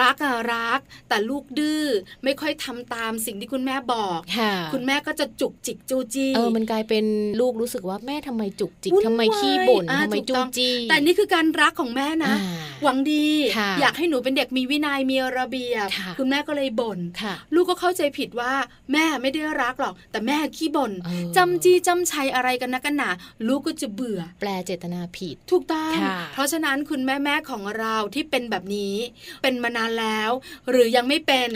[0.00, 1.84] รักอะรัก แต่ลูกดื้อ
[2.24, 7.04] ไม่ค่อยทำตามสิ่งที่คุณแม่บอกค่ะคุณแม่ก็จะจุกจิกจูจี้เออมันกลายเป็น
[7.40, 13.26] ลูกรู้สึกว่าแม่ทำไมจุกจิกวุ่นทำไมขี้บ่นวายอ่าทำไมถูกจู้ต้องจี้แต่นี่คือการรักของแม่นะอ่าหวังดี
[13.58, 18.52] ค่ะอยากให้หนูเป็นเด็กมีวินัยมีระเบียบค่ะคุณแม่ก็เลยบ่นค่ะลูกก็เข้าใจผิดว่า
[18.92, 23.10] แม่ไม่ได้รักหรอก แต่แม่ขี้บ่นเออจำจี้จำชัยอะไรกันนะกันหนา
[23.48, 28.94] ลูกก็จะเบื่อ แปลเจตนาผิดถูกต้องค่ะเพราะฉะนั้นคุณแม่แม่ของเราที่เป็นแบบนี้
[29.42, 30.30] เป็นมานานแล้ว
[30.70, 31.48] หรือยังไม่เป็น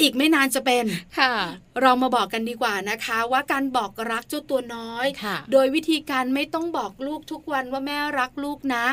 [0.00, 0.84] อีกไม่นานจะเป็น
[1.18, 1.32] ค่ะ
[1.82, 8.84] เรามาบอกกันดีกว่านะคะ ว่าการบอกรักเจ้าตัวน้อยค่ะโดยวิธีการไม่ต้องบอกลูกทุกวันว่าแม่รักลูกนะ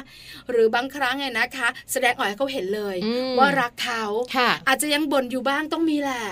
[0.51, 4.03] หรือบางครั้งเนี่ยนะคะ แสดงออกให้เขาเห็นเลยอืมว่ารักเขา
[4.35, 6.23] ค่ะอาจจะยังบ่นอยู่บ้างต้องมีแหละ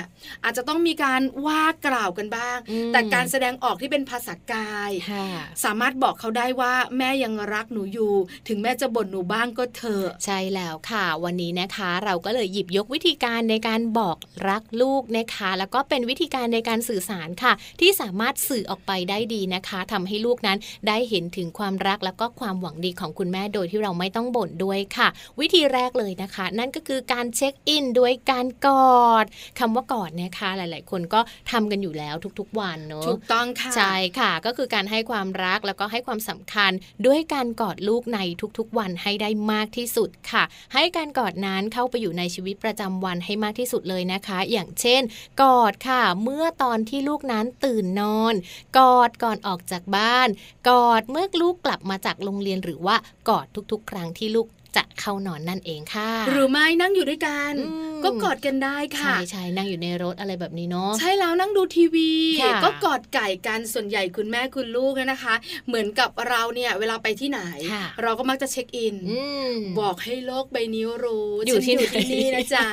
[0.44, 5.28] อาจจะต้องมีการว่ากล่าวกันบ้างอืมแต่การแสดงออกที่เป็นภาษากายค่ะ
[5.64, 8.14] สามารถบอกเขาได้ว่าแม่ยังรักหนูอยู่
[8.48, 14.18] ถึงแม่จะบ่นหนูบ้างก็เถอะใช่แล้วค่ะ วันนี้นะคะ เราก็เลยหยิบยกวิธีการในการบอก
[14.50, 25.08] รักลูกนะคะ แล้วก็เป็นวิธีการในการสื่อสารค่ะ ที่สามารถสื่อออกไปได้ดีนะคะทำให้ลูกนั้นได้เห็นถึงความรักแล้วก็ความหวังดีของคุณแม่โดยที่เราไม่ต้องบ่นด้วยค่ะ
[25.40, 28.68] วิธีแรกเลยนะคะ นั่นก็คือการเช็คอินด้วยการก
[29.02, 29.26] อด
[29.60, 31.20] คำว่ากอดนะคะหลาย ๆ คนก็
[31.52, 36.72] ทำกันอยู่แล้วทุกๆ วันเนอะถูกต้องค่ะใช่ค่ะก็คือการให้ความรักแล้วก็ให้ความสำคัญ
[37.08, 38.20] ด้วยการกอดลูกใน
[38.58, 45.02] ทุกๆ วันให้ได้มากที่สุดค่ะ ให้การกอดนั้นเข้าไปอยู่ในชีวิตประจำวันให้มากที่สุดเลยนะคะ อย่างเช่น
[45.42, 48.34] กอดค่ะเมื่อตอนที่ลูกนั้นตื่นนอน
[48.78, 50.30] กอดก่อนออกจากบ้าน
[50.70, 52.96] กอดเมื่อลูกกลับมาจากโรงเรียนหรือว่า
[53.30, 65.36] กอดทุกๆ ครั้งที่ลูก จะเข้านอนนั่นเองค่ะ หรือไม่นั่งอยู่ด้วยกันอืมก็กอดกันได้ค่ะ ใช่ใช่นั่งอยู่ในรถอะไรแบบนี้เนาะใช่แล้วนั่งดูทีวีค่ะก็กอดไก่กันส่วนใหญ่คุณแม่คุณลูกเนี่ยนะคะ
[65.68, 67.42] เหมือนกับเราเนี่ยเวลาไปที่ไหน
[67.74, 72.68] ค่ะเราก็มักจะเช็คอินอืมบอกให้โลกใบนี้รู้อยู่ที่ฉันไหนนี่นะจ๊ะ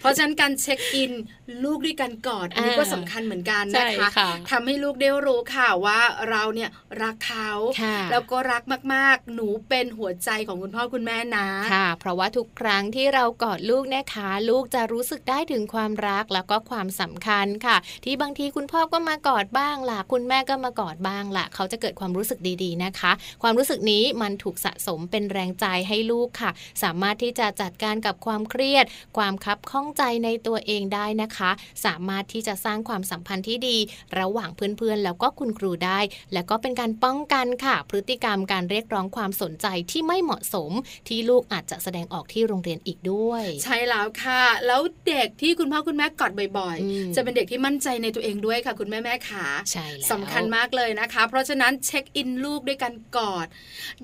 [0.00, 1.12] เพราะฉะนั้นการเช็คอิน
[1.64, 6.00] ลูกด้วยกันกอดอันนี้อ่าก็สำคัญเหมือนกันใช่นะคะค่ะทำให้ลูกได้รู้ค่ะว่า
[6.30, 6.70] เราเนี่ย
[7.02, 7.50] รักเขา
[7.82, 8.62] ค่ะแล้วก็รัก
[8.94, 26.50] มากๆ หนูเป็นหัวใจของคุณพ่อคุณแม่นะค่ะ เพราะว่าทุกครั้งที่เรากอดลูกนะคะ ลูกจะรู้สึกได้ถึงความรักแล้วก็ความสำคัญค่ะ ที่บางทีคุณพ่อก็มากอดบ้างล่ะ คุณแม่ก็มากอดบ้างล่ะ เขาจะเกิดความรู้สึกดีๆนะคะ ความรู้สึกนี้มันถูกสะสมเป็นแรงใจให้ลูกค่ะ
[26.82, 28.84] สามารถที่จะจัดการกับความเครียด
[29.16, 31.50] ความคับข้องใจในตัวเองได้นะคะ
[31.84, 33.76] สามารถที่จะสร้างความสัมพันธ์ที่ดี
[34.18, 36.00] ระหว่างเพื่อนๆ แล้วก็คุณครูได้
[36.32, 40.72] แล้วก็เป็นการป้องกันค่ะ พฤติกรรมการเรียกร้องความสนใจที่ไม่เหมาะสม
[41.08, 53.46] ที่ลูกอาจจะแสดงออกที่โรงเรียนอีกด้วย ใช่แล้วค่ะ แล้วเด็กที่คุณพ่อคุณแม่กอดบ่อยอืมๆจะเป็นเด็กที่มั่นใจในตัวเองด้วยค่ะ คุณแม่แม่ขาใช่แล้วสำคัญมากเลยนะคะ เพราะฉะนั้นเช็คอินลูกด้วยการกอด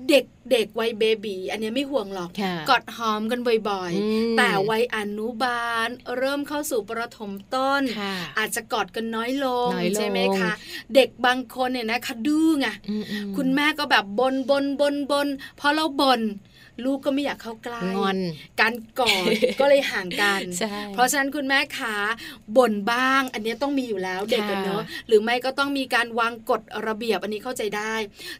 [0.09, 10.51] เด็กเด็กวัยเบบีอันนี้ไม่ห่วงหรอกค่ะกอดหอมกันบ่อยอืมๆแต่วัยอนุบาล เริ่มเข้าสู่ประถมต้นค่ะอาจจะกอดกันน้อยลงน้อยลงใช่ไหมคะ
[10.95, 15.27] เด็กบางคนเนี่ยนะคะดื้อไงอืมๆคุณแม่ก็แบบบนบนบนบน
[15.59, 16.21] พอเราบน
[16.85, 18.17] ลูกก็ไม่อยากเข้าใกล้งอน
[18.61, 21.95] การกอดก็เลยห่างกันใช่เพราะฉะนั้นคุณแม่ขา
[22.57, 27.93] บ่นบ้าง อันนี้ต้องมีอยู่แล้วเด็กกันเนอะค่ะหรือไม่ก็ต้องมีการวางกฎระเบียบอันนี้เข้าใจได้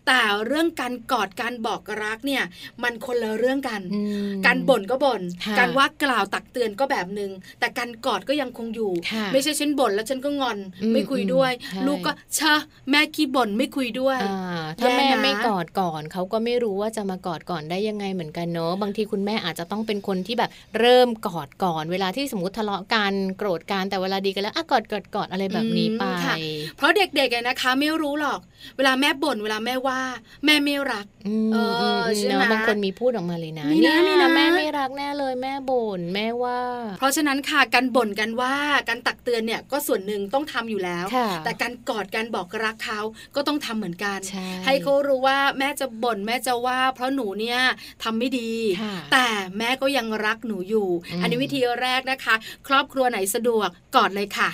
[0.08, 2.44] แต่เรื่องการกอดการบอกรักเนี่ย
[2.84, 26.36] มันคนละเรื่องกันอืมการบ่นก็บ่นค่ะการว่ากล่าวตักเตือนก็แบบหนึ่งแต่การกอดก็ยังคงอยู่ค่ะไม่ใช่ฉันบ่นแล้วฉันก็งอนอืมไม่คุยด้วยใช่ลูกก็เชอะแม่ขี้บ่นไม่คุยด้วยอ่าถ้าแม่แย่นะไม่กอดก่อนเขาก็ไม่รู้ว่าจะมากอดก่อนได้ยังไงเหมือนกันเนอะบางทีคุณแม่อาจจะต้องเป็นคนที่แบบเริ่มกอดก่อน เวลาที่สมมติทะเลาะกันโกรธกันแต่เวลาดีกันแล้วอะกอดกอดกอดอะไรแบบนี้ไปอืมค่ะ
[26.78, 28.40] เพราะเด็กๆอะนะคะ ไม่รู้หรอก
[28.78, 30.00] เวลาแม่บ่นเวลาแม่ว่า
[30.46, 36.60] แม่ไม่รักอืมเอออืมใช่ไหมเนอะบางคนมีพูดออกมาเลยนะมีนะเยมีนะแม่ไม่รักแน่เลยแม่บ่นแม่ว่า
[37.00, 38.56] เพราะฉะนั้นค่ะการบ่นกันว่า
[38.90, 43.00] การตักเตือนเนี่ยก็ส่วนหนึ่งต้องทำอยู่แล้วค่ะแต่การกอดการบอกรักเขา
[43.36, 47.60] ก็ต้องทำเหมือนกันใช่ให้เขารู้ว่าแม่จะบ่นแม่จะว่า เพราะหนูเนี่ย
[48.04, 52.36] ทำไม่ดีค่ะแต่แม่ก็ยังรักหนูอยู่อืมอันนี้วิธีแรกนะคะ
[52.68, 54.50] ครอบครัวไหนสะดวกกอดเลยค่ะ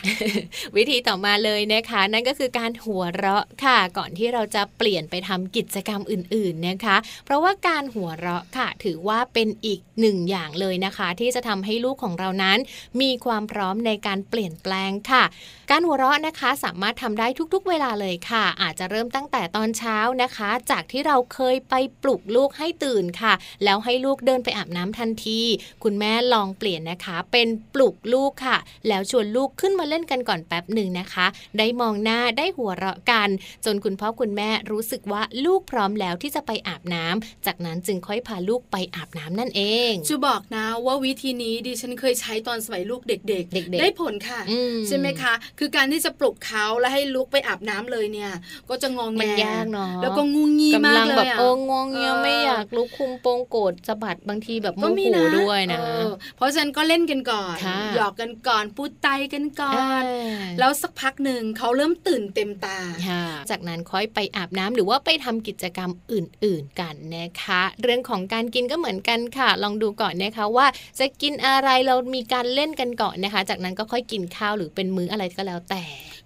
[0.77, 12.57] วิธีต่อมาเลยนะคะ นั่นก็คือการหัวเราะค่ะ ก่อนที่เราจะเปลี่ยนไปทำกิจกรรมอื่น ๆนะคะ เพราะว่าการหัวเราะค่ะ ถือว่าเป็นอีกหนึ่งอย่างเลยนะคะ ที่จะทำให้ลูกของเรานั้น
[13.01, 15.23] มีความพร้อมในการเปลี่ยนแปลงค่ะ
[15.71, 25.41] การหัวเราะนะคะสามารถทำได้ทุกๆ เวลาเลยค่ะ อาจจะเริ่มตั้งแต่ตอนเช้านะคะ จากที่เราเคยไปปลุกลูกให้ตื่นค่ะ แล้วให้ลูกเดินไปอาบน้ำทันที
[25.83, 31.25] คุณแม่ลองเปลี่ยนนะคะ เป็นปลุกลูกค่ะ แล้วชวนลูกขึ้นมาเล่นกันก่อนแป๊บหนึ่งนะคะ
[31.57, 33.29] ได้มองหน้าได้หัวเราะกัน
[33.65, 48.31] จนคุณพ่อคุณแม่รู้สึกว่าลูกพร้อมแล้วที่จะไปอาบน้ำจากนั้นจึงค่อยพาลูกไปอาบน้ำนั่นเองจะบอกนะว่าวิธีนี้ดิฉันเคยใช้ตอนสมัยลูกเด็กเด็กๆได้ผลค่ะอืมใช่ไหมคะ คือการที่จะปลุกเขาแล้วให้ลุกไปอาบน้ำเลยเนี่ย
[48.69, 70.67] ก็จะงองแงมันยากเนาะแล้วก็งูงี้มากกำลังเลยแบบอะโอ้งงเงียเออไม่อยากลุกคุมโปงโกรธสะบัดบางทีแบบโมก็โหมีนะด้วยนะเออเพราะฉะนั้นก็เล่นกันก่อนค่ะหยอกกันก่อนพูดไตกันก่อนอ่าแล้วสักพักหนึ่งเขาเริ่มตื่นเต็มตาค่ะจากนั้นค่อยไปอาบน้ำหรือว่าไปทำกิจกรรมอื่น ๆ กันนะคะ เรื่องของการกินก็เหมือนกันค่ะลองดูก่อนนะคะว่า
[70.99, 75.83] จะกินอะไรเรามีการเล่นกันก่อนนะคะ จากนั้นก็ค่อยกินข้าวหรือเป็นมื้ออะไรก็แล้วแต่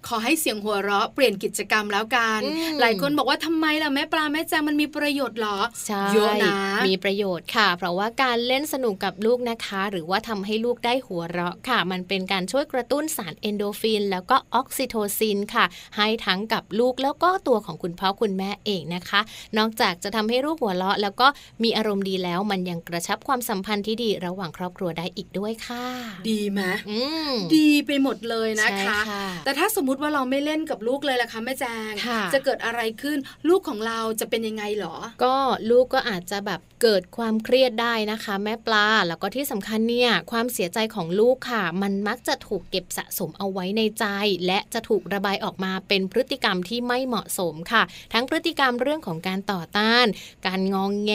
[0.07, 6.55] ขอให้เสียงหัวเราะเปลี่ยนกิจกรรมแล้วกันอืมหลายคนบอกว่าทำไมล่ะแม่ปลาแม่แจงมันมีประโยชน์เหรอใช่เยอะนะ
[6.87, 15.65] มีประโยชน์ค่ะ เพราะว่าการเล่นสนุกกับลูกนะคะ หรือว่าทำให้ลูกได้หัวเราะค่ะ มันเป็นการช่วยกระตุ้นสารเอนโดรฟิน แล้วก็ออกซิโทซินค่ะ
[15.97, 19.19] ให้ทั้งกับลูกแล้วก็ตัวของคุณพ่อคุณแม่เองนะคะ
[19.57, 21.27] นอกจากจะทำให้ลูกหัวเราะ แล้วก็
[21.63, 25.85] มีอารมณ์ดีแล้วมันยังกระชับความสัมพันธ์ที่ดีระหว่างครอบครัวได้อีกด้วยค่ะ
[26.29, 33.17] ดีไหมอืมดีไปหมดเลยนะคะใช่ค่ะแต่ถ้าสมมุติว่าเราไม่เล่นกับลูกเลยล่ะคะแม่แจงค่ะจะเกิดอะไรขึ้น
[33.49, 35.35] ลูกของเราจะเป็นยังไงเหรอ ก็
[35.69, 44.05] ลูกก็อาจจะแบบเกิดความเครียดได้นะคะ แม่ปลา แล้วก็ที่สำคัญเนี่ยความเสียใจของลูกค่ะ มันมักจะถูกเก็บสะสมเอาไว้ในใจ
[44.45, 50.05] และจะถูกระบายออกมาเป็นพฤติกรรมที่ไม่เหมาะสมค่ะ ทั้งพฤติกรรมเรื่องของการต่อต้าน
[50.47, 51.13] การงองแง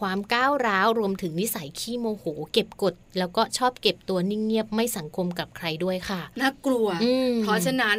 [0.00, 7.98] ความก้าวร้าวรวมถึงนิสัยขี้โมโห เก็บกด แล้วก็ชอบเก็บตัวนิ่งเงียบไม่สังคมกับใครด้วยค่ะน่ากลัวอืมเพราะฉะนั้น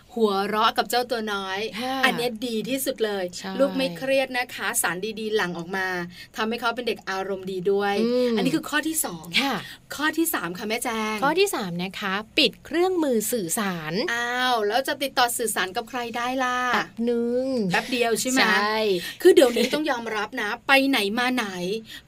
[0.15, 5.87] หัวเราะกับเจ้าตัวน้อยค่ะอันเนี้ยดีที่สุดเลยใช่ลูกไม่เครียดนะคะ สารดีๆ หลั่งออกมา
[6.35, 9.55] ทำให้เขาเป็นเด็กอารมณ์ดีด้วยอืมอันนี้คือข้อที่สองค่ะ
[9.95, 18.75] ข้อที่สามค่ะแม่แจง ข้อที่ 3 นะคะ ปิดเครื่องมือสื่อสาร อ้าว แล้วจะติดต่อสื่อสารกับใครได้ล่ะแป๊บหนึ่งแป๊บเดียวใช่ไหมใช่
[19.21, 21.47] คือเดี๋ยวนี้ต้องยอมรับนะ ไปไหนมาไหน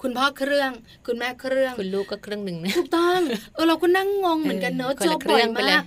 [0.02, 0.72] คุณพ่อเครื่อง
[1.08, 3.22] คุณแม่เครื่อง คุณลูกก็เครื่องหนึ่งนะถูกต้อง
[3.54, 5.84] เออเราก็นั่งงงเหมือนกันเนอะเออคนเจอละเคบ่รื่อยองไปเลมายก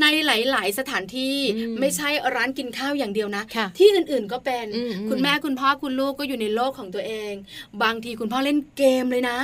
[0.00, 7.32] ในหลาย ๆ สถานที่อืมไม่ใช่ร้านกินข้าวอย่างเดียวนะค่ะที่อื่นๆก็เป็นอืมอืมคุณแม่คุณพ่อคุณลูกก็อยู่ในโลกของตัวเอง
[7.82, 9.36] บางทีคุณพ่อเล่นเกมเลยนะ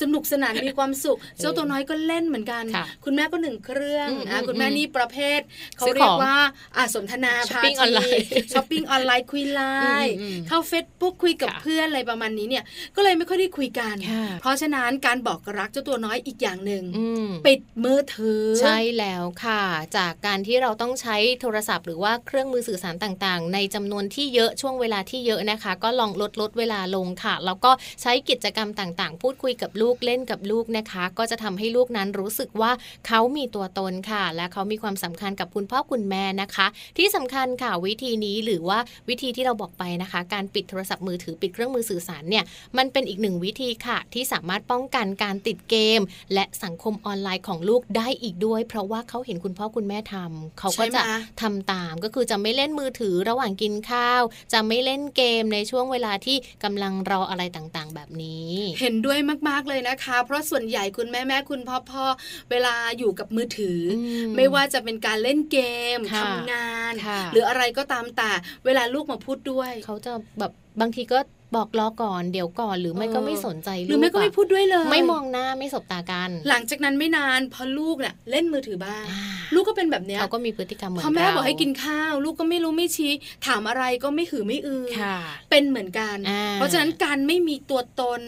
[0.00, 5.40] สนุกสนานมีความสุข เจ้าตัวน้อยก็เล่นเหมือนกันค่ะคุณแม่ก็หนึ่งเครื่องอืมอะอืมคุณแม่นี่ประเภท
[5.76, 6.36] เขาซื้อเรียขกองว่า
[6.76, 9.62] อะสนทนาช้อปปิ้งออนไลน์ช้อปปิ้งออนไลน์คุยไล
[10.04, 12.64] น์อืมอืมเข้าเฟซบุ๊กคุยกับค่ะเพื่อนอะไรประมาณนี้เนี่ย
[12.96, 19.62] ก็เลยไม่ค่อยได้คุยกันค่ะเพราะฉะนั้นการบอกรักเจ้าตัวน้อยอีกอย่างหนึ่งอืมปิดมือถือ ใช่แล้วค่ะ
[19.96, 27.70] จากการที่เราต้องใช้โทรศัพท์หรือว่าเครื่องมือสื่อสารต่างๆ ในจำนวนที่เยอะช่วงเวลาที่เยอะนะคะ ก็ลองลดลดเวลาลงค่ะ แล้วก็
[28.02, 32.70] ใช้กิจกรรมต่างๆ พูดคุยกับลูกเล่นกับลูกนะคะ ก็จะทำให้ลูกนั้นรู้สึกว่า
[33.06, 36.66] เขามีตัวตนค่ะ และเขามีความสำคัญกับคุณพ่อคุณแม่นะคะ
[36.98, 42.44] ที่สำคัญค่ะวิธีนี้หรือว่าวิธีที่เราบอกไปนะคะ การปิดโทรศัพท์มือถือปิดเครื่องมือสื่อสารเนี่ย
[42.78, 46.00] มันเป็นอีกหนึ่งวิธีค่ะ ที่สามารถป้องกันการติดเกม
[46.34, 51.00] และสังคมออนไลน์ของลูกได้อีกด้วย เพราะว่าเขาเห็นคุณพ่อคุณแม่ทำเขาก็จะ
[51.42, 54.22] ทำตามก็คือจะไม่เล่นมือถือระหว่างกินข้าว
[54.52, 62.04] จะไม่เล่นเกมในช่วงเวลาที่กำลังรออะไรต่างๆ แบบนี้ เห็นด้วยมากๆเลยนะคะ เพราะส่วนใหญ่คุณแม่แม่คุณพ่อพ่อ
[62.50, 65.58] เวลาอยู่กับมือถืออมไม่ว่าจะเป็นการเล่นเก
[65.96, 68.30] มค่ะทำงานค่ะหรืออะไรก็ตามแต่
[68.64, 71.18] เวลาลูกมาพูดด้วย เขาจะแบบบางทีก็
[71.56, 83.12] บอกรอก่อนเดี๋ยวก่อนหรือไม่เออก็ไม่สนใจลูกหรือไม่ก็ไม่ะพูดด้วยเลย ไม่มองหน้าไม่สบตากัน หลังจากนั้นไม่นานพอลูกเนี่ยเล่นมือถือบ้างอ่าลูกก็เป็นแบบเนี้ยเขาก็มีพฤติกรรมเหมือนพอแม่เราบอกให้กินข้าว ลูกก็ไม่รู้ไม่ชี้
[83.46, 85.18] ถามอะไรก็ไม่หือไม่อือค่ะ
[85.50, 88.20] เป็นเหมือนกันอ่าเพราะฉะนั้นการไม่มีตัวตน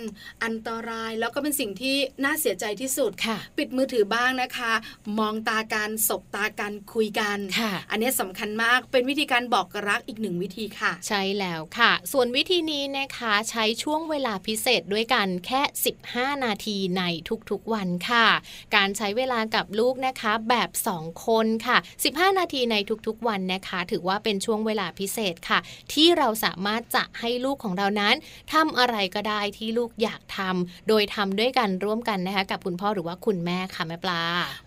[0.45, 4.73] อันตรายแล้วก็เป็นสิ่งที่น่าเสียใจที่สุดค่ะปิดมือถือบ้างนะคะ
[5.19, 15.63] มองตากันสบตากันคุยกันค่ะอันนี้สำคัญมากเป็นวิธีการบอกรักอีกหนึ่งวิธีค่ะ ใช่แล้วค่ะ ส่วนวิธีนี้นะคะใช้ช่วงเวลาพิเศษด้วยกันแค่
[16.03, 17.03] 15 นาทีใน
[17.51, 18.27] ทุกๆวันค่ะ
[18.77, 21.77] การใช้เวลากับลูกนะคะแบบ 2 คนค่ะ
[22.09, 25.59] 15 นาทีในทุกๆวันนะคะ ถือว่าเป็นช่วงเวลาพิเศษค่ะ
[25.93, 28.15] ที่เราสามารถจะให้ลูกของเรานั้น
[28.53, 34.23] ทำอะไรก็ได้ที่ลูกอยากทำโดยทำด้วยกันร่วมกันนะคะกับคุณพ่อหรือว่าคุณแม่ค่ะแม่ปลา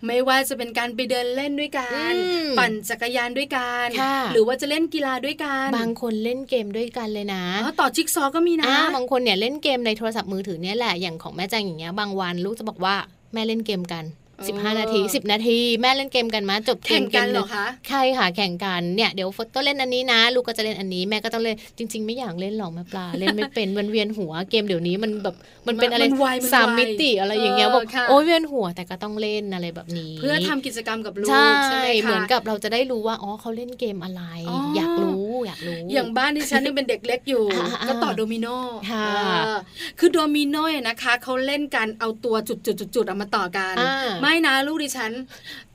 [0.06, 12.94] ไม่ว่าจะเป็นการไปเดินเล่นด้วยกันอืมปั่นจักรยานด้วยกันค่ะหรือว่าจะเล่นกีฬาด้วยกัน บางคนเล่นเกมด้วยกันเลยนะอ๋อต่อจิ๊กซอว์ก็มีนะบางคนเนี่ยเล่นเกมในโทรศัพท์มือถือเนี่ยแหละอย่างของแม่แจงอย่างเงี้ยบางวันลูกจะบอกว่า
[13.32, 14.04] แม่เล่นเกมกัน
[14.42, 25.34] 15 นาที 10 นาที แม่เล่นเกมกันมาจบเกแข่มงเกกันมเหหรนึ่องคะใช่ค่ะแข่งกันเนี่ยเดี๋ยวโฟโต้เล่นอันนี้นะ ลูกก็จะเล่นอันนี้แม่ก็ต้องเล่นจริง ๆ ไม่อยากเล่นหรอกแม่ปลาเล่นไม่เป็นมันเวียนหัวเกมเดี๋ยวนี้มันแบบ
[25.66, 38.46] มันเป็นอะไรมันไวมันไวสามมิติอะไรอย่างเงี้ยเออแบบค่ะโอ้ยเวียนหัวแต่ก็ต้องเล่นอะไรแบบนี้ เพื่อทำกิจกรรมกับลูกใช่ใช่ไหมคะเหมือนกับเราจะได้รู้ว่าอ๋อเขาเล่นเกมอะไรอ๋อออยากรู้อยากรู้ อย่างบ้านที่ฉันยังเป็นเด็กเล็กอยู่อ่าๆก็ต่อโดมิโน
[38.90, 39.12] ค่ะเอ
[39.54, 39.56] อ
[39.98, 45.12] คือโดมิโนเนี่ยนะคะเขาเล่นกันเอาตัวจุดๆๆๆเอามาต่อกันอ่าไม่นะลูกดิฉัน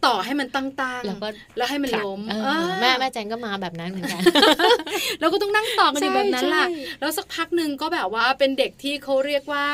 [0.06, 0.64] ต่อให้มันตั้
[1.00, 1.28] งๆแล้วก็
[1.58, 4.22] แล้วให้มันล้มเออเออแม่แม่แจงก็มาแบบนั้นเหมือนกัน
[5.20, 9.66] แล้วก็ต้องนั่งต่อกันอยู่ใช่แบบนั้นล่ะใช่แล้วสักพักหนึ่งก็แบบว่าเป็นเด็กที่เขาเรียกว่า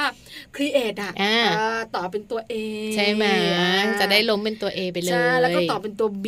[0.56, 2.54] ครีเอทอะอ่าเออต่อเป็นตัว A
[2.96, 3.26] ใช่ไหม
[3.58, 3.70] อ่า
[4.00, 6.28] จะได้ล้มเป็นตัว A ไปเลยใช่แล้วก็ต่อเป็นตัว B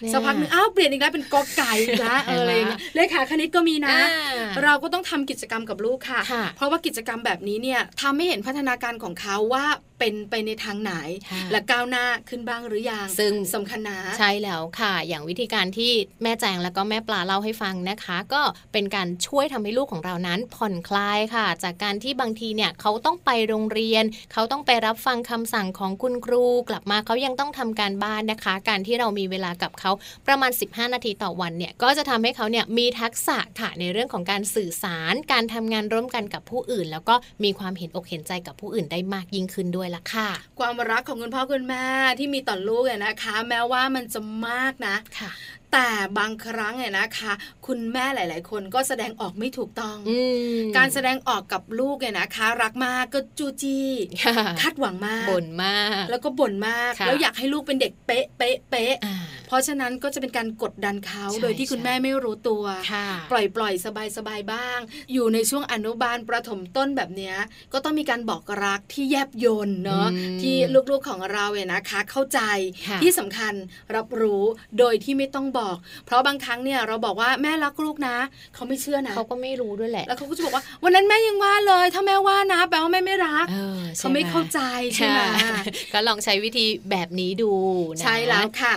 [0.00, 9.64] เนี่ยสักพักหนึ่งอ้าวเปลี่ยนอีกแล้วเป็นกอไก่อีกแล้วเอออะไรอย่างเงี้ยเลขาคณิตก็มีนะอ่าเราก็ต้องทำกิจกรรมกับลูกค่ะค่ะ เพราะว่ากิจกรรมแบบนี้เนี่ยทำให้เห็นพัฒนาการของเขาว่า
[9.98, 10.92] เป็นไปในทางไหน
[11.30, 29.90] ค่ะและก้าวหน้าขึ้นบ้างหรือยังซึ่งสำคัญนะ ใช่แล้วค่ะ อย่างวิธีการที่แม่แจงแล้วก็แม่ปลาเล่าให้ฟังนะคะ ก็เป็นการช่วยทำให้ลูกของเรานั้นผ่อนคลายค่ะ จากการที่บางทีเนี่ยเขาต้องไปโรงเรียน เขาต้องไปรับฟังคำสั่งของคุณครู กลับมาเขายังต้องทำการบ้านนะคะ การที่เรามีเวลากับเขา
[30.26, 37.14] ประมาณ 15 นาทีต่อวันเนี่ยก็จะทำให้เขาเนี่ยมีทักษะค่ะในเรื่องของการสื่อสาร การทำงานร่วมกันกับผู้อื่น แล้วก็
[37.44, 40.28] มีความเห็นอกเห็นใจกับผู้อื่นได้มากยิ่งขึ้นด้วยละค่ะ
[40.60, 41.84] ความรักของคุณพ่อคุณแม่
[42.18, 45.30] ที่มีต่อลูกเนี่ยนะคะ แม้ว่ามันจะมากนะะ
[45.74, 47.32] แต่บางครั้งเนี่ยนะคะ
[47.66, 50.18] คุณแม่หลาย ๆ คนก็แสดงออกไม่ถูกต้องอื
[50.58, 53.88] มการแสดงออกกับลูกเนี่ยนะคะ รักมากก็จูจี้
[54.24, 59.16] ค่ะคาดหวังมากบ่นมาก แล้วก็บ่นมากค่ะแล้วอยากให้ลูกเป็นเด็กเป๊ะเป๊ะเป๊ะอ่า
[59.46, 64.78] เพราะฉะนั้นก็จะเป็นการกดดันเขาใช่โดยที่คุณใช่แม่ไม่รู้ตัวค่ะปล่อยปล่อยสบายสบายบ้าง
[65.12, 67.36] อยู่ในช่วงอนุบาลประถมต้นแบบเนี้ย
[67.72, 70.54] ก็ต้องมีการบอกรักที่แยบยนเนาะอืมที่
[70.90, 72.40] ลูกๆของเราเนี่ยนะคะ เข้าใจ
[72.88, 73.54] ค่ะที่สำคัญ
[73.94, 74.44] รับรู้
[74.78, 75.63] โดยที่ไม่ต้องบอก
[76.06, 78.16] เพราะบางครั้งเนี่ยเราบอกว่าแม่รักลูกนะ
[78.54, 84.60] เขาไม่เชื่อนะเขาก็ไม่รู้ด้วยแหละ แล้วเขาก็จะบอกว่า วันนั้นแม่ยังว่าเลย ถ้าแม่ว่านะแปลว่าแม่ไม่รักเออเขาไม่เข้าใจ
[84.94, 85.56] ใช่ไหมค่ะ
[85.92, 87.52] ก็ลองใช้วิธีแบบนี้ดู
[87.94, 88.74] นะใช่แล้วค่ะ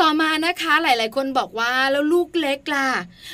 [0.00, 2.88] ต่อมานะคะหลาย ๆ คนบอกว่าแล้วลูกเล็กล่ะ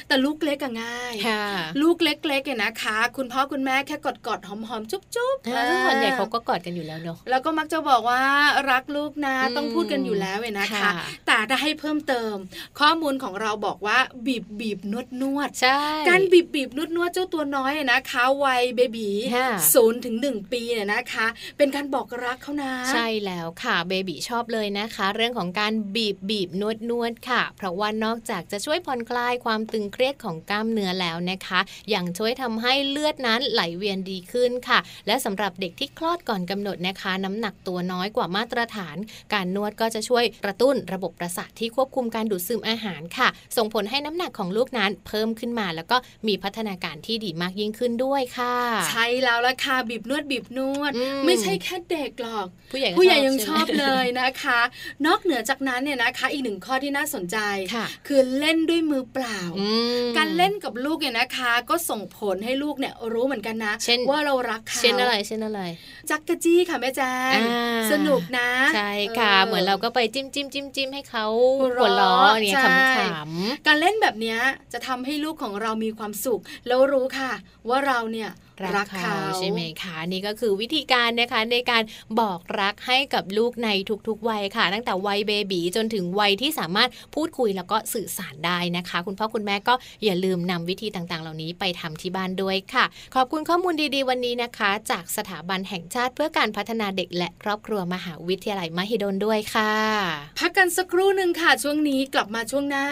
[0.09, 1.45] แต่ลูกเล็กก็ง่ายค่ะ
[1.83, 5.01] ลูกเล็กๆเนี่ยนะคะ คุณพ่อคุณแม่แค่กอดกอดๆหอมๆจุ๊
[5.35, 8.23] บๆอ่าซึ่งส่วนใหญ่เขาก็กอดกันอยู่แล้วเนอะแล้วก็มักจะบอกว่า
[8.71, 10.93] รักลูกนะอืมต้องพูดกันอยู่แล้วเนี่ยนะคะค่ะ
[11.27, 12.35] แต่ถ้าให้เพิ่มเติม
[12.79, 21.27] ข้อมูลของเราบอกว่าบีบบีบนวดนวดใช่การบีบบีบนวดนวดเจ้าตัวน้อยอะนะคะวัยเบบีค่ะศูนย์ถึงหนึ่งปีเนี่ยนะคะ
[21.57, 31.61] เป็นการบอกรักเขานะ ใช่แล้วค่ะเบบีชอบเลยนะคะ เรื่องของการบีบบีบนวดนวดค่ะ เพราะว่านอกจากจะช่วยผ่อนคลายความตึงเครียดของกล้ามเนื้อแล้วนะคะ
[31.95, 38.97] ยังช่วยทำให้เลือดนั้นไหลเวียนดีขึ้นค่ะ และสำหรับเด็กที่คลอดก่อนกำหนดนะคะ น้ำหนักตัวน้อยกว่ามาตรฐาน
[39.35, 45.97] การนวดก็จะช่วยกระตุ้นระบบประสาทที่ควบคุมการดูดซึมอาหารค่ะ ส่งผลให้น้ำหนักของลูกนั้นเพิ่มขึ้นมา แล้วก็
[46.29, 48.57] มีพัฒนาการที่ดีมากยิ่งขึ้นด้วยค่ะ
[48.89, 54.61] ใช่แล้วละค่ะบีบนวดบีบนวดอืมไม่ใช่แค่เด็กหรอก ผู้ใหญ่ก็ผู้ใหญ่ยังชช่อบไหมเลยนะคะ
[55.07, 57.39] นอกเหนือจากนั้นเนี่ยนะคะ อีกหนึ่งข้อที่น่าสนใจ
[57.75, 59.69] ค่ะคือเล่นด้วยมือเปล่าอื
[60.05, 65.61] มการเล่นกับลูกเนี่ยนะคะ ก็ส่งผลให้ลูกเนี่ยรู้เหมือนกันนะเช่นว่าเรารักเขาเช่นอะไรเช่นอะไร
[66.11, 71.27] จักกะจี้ค่ะแม่แจ้งอ่าสนุกนะ ใช่ค่ะออเหมือนเราก็ไปจิ้มจิ้มจิ้มจิ้มให้เขา
[71.61, 74.39] หัวเราะหัวเราะเนี่ยใช่ขำการเล่นแบบเนี้ย
[74.73, 77.33] จะทำให้ลูกของเรามีความสุข แล้วรู้ค่ะ
[77.69, 81.83] ว่าเราเนี่ยๆ รักเขาใช่ไหมคะนี่ก็คือวิธีการนะคะในการ
[82.21, 83.69] บอกรักให้กับลูกใน
[84.09, 89.75] ทุกๆวัยค่ะ ตั้งแต่วัยเบบีจนถึงวัยที่สามารถพูดคุยแล้วก็สื่อสารได้นะคะ คุณพ่อคุณแม่ก็
[90.05, 92.85] อย่าลืมนำวิธีต่างๆ เหล่านี้ไปทำที่บ้านด้วยค่ะ
[93.15, 99.75] ขอบคุณข้อมูลดีๆ วันนี้นะคะ จากสถาบันแห่งชาติเพื่อการพัฒนาเด็กและครอบครัวมหาวิทยาลัยมหิดลด้วยค่ะ
[100.39, 102.87] พักกันสักครู่หนึ่งค่ะช่วงนี้กลับมาช่วงหน้า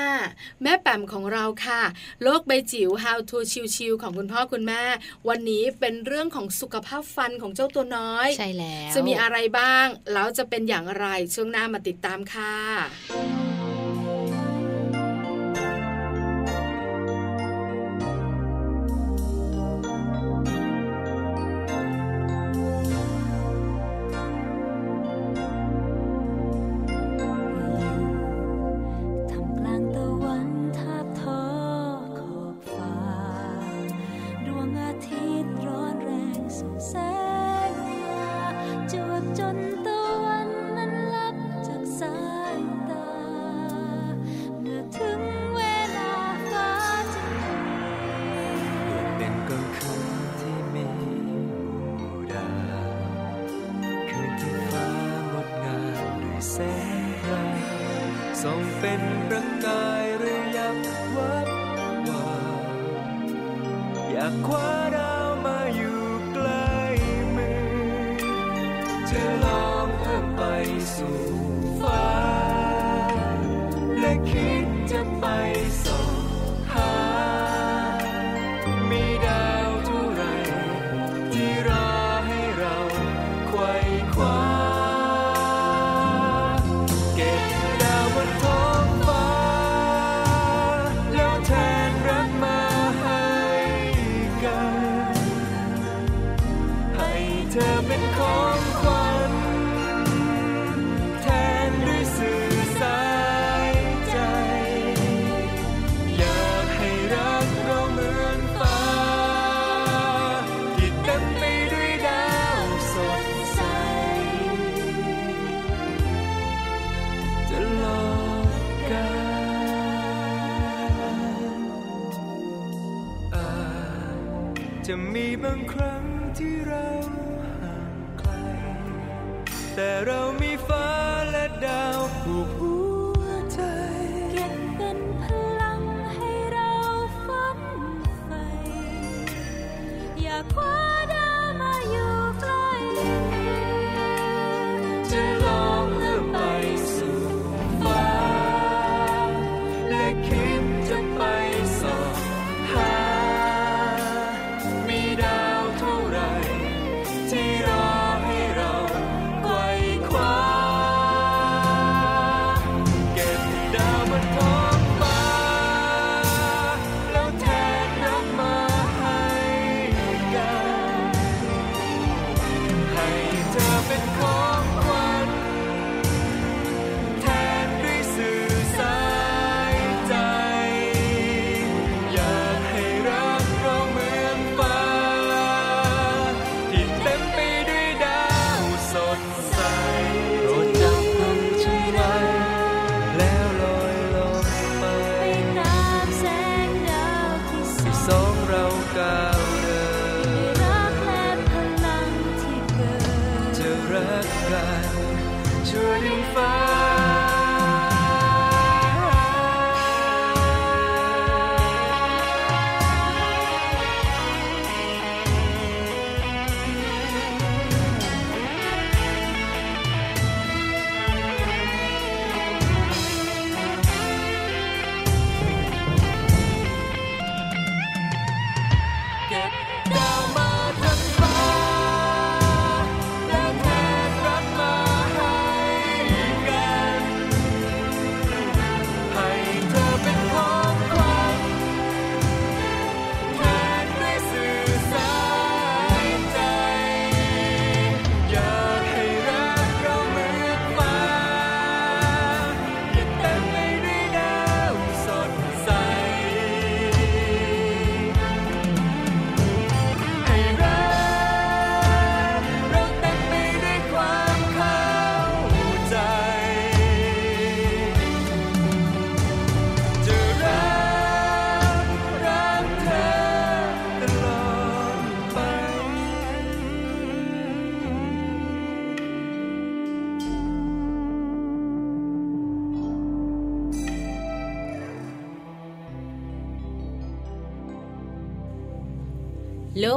[0.63, 1.83] แม่แปมของเราค่ะ
[2.23, 3.39] โลกใบจิ๋ว How to
[3.77, 4.83] ชิวๆของคุณพ่อคุณแม่
[5.29, 13.72] วันนี้เป็นเรื่องของสุขภาพฟันของเจ้าตัวน้อย ใช่แล้ว จะมีอะไรบ้าง แล้วจะเป็นอย่างไร ช่วงหน้ามาติดตามค่ะ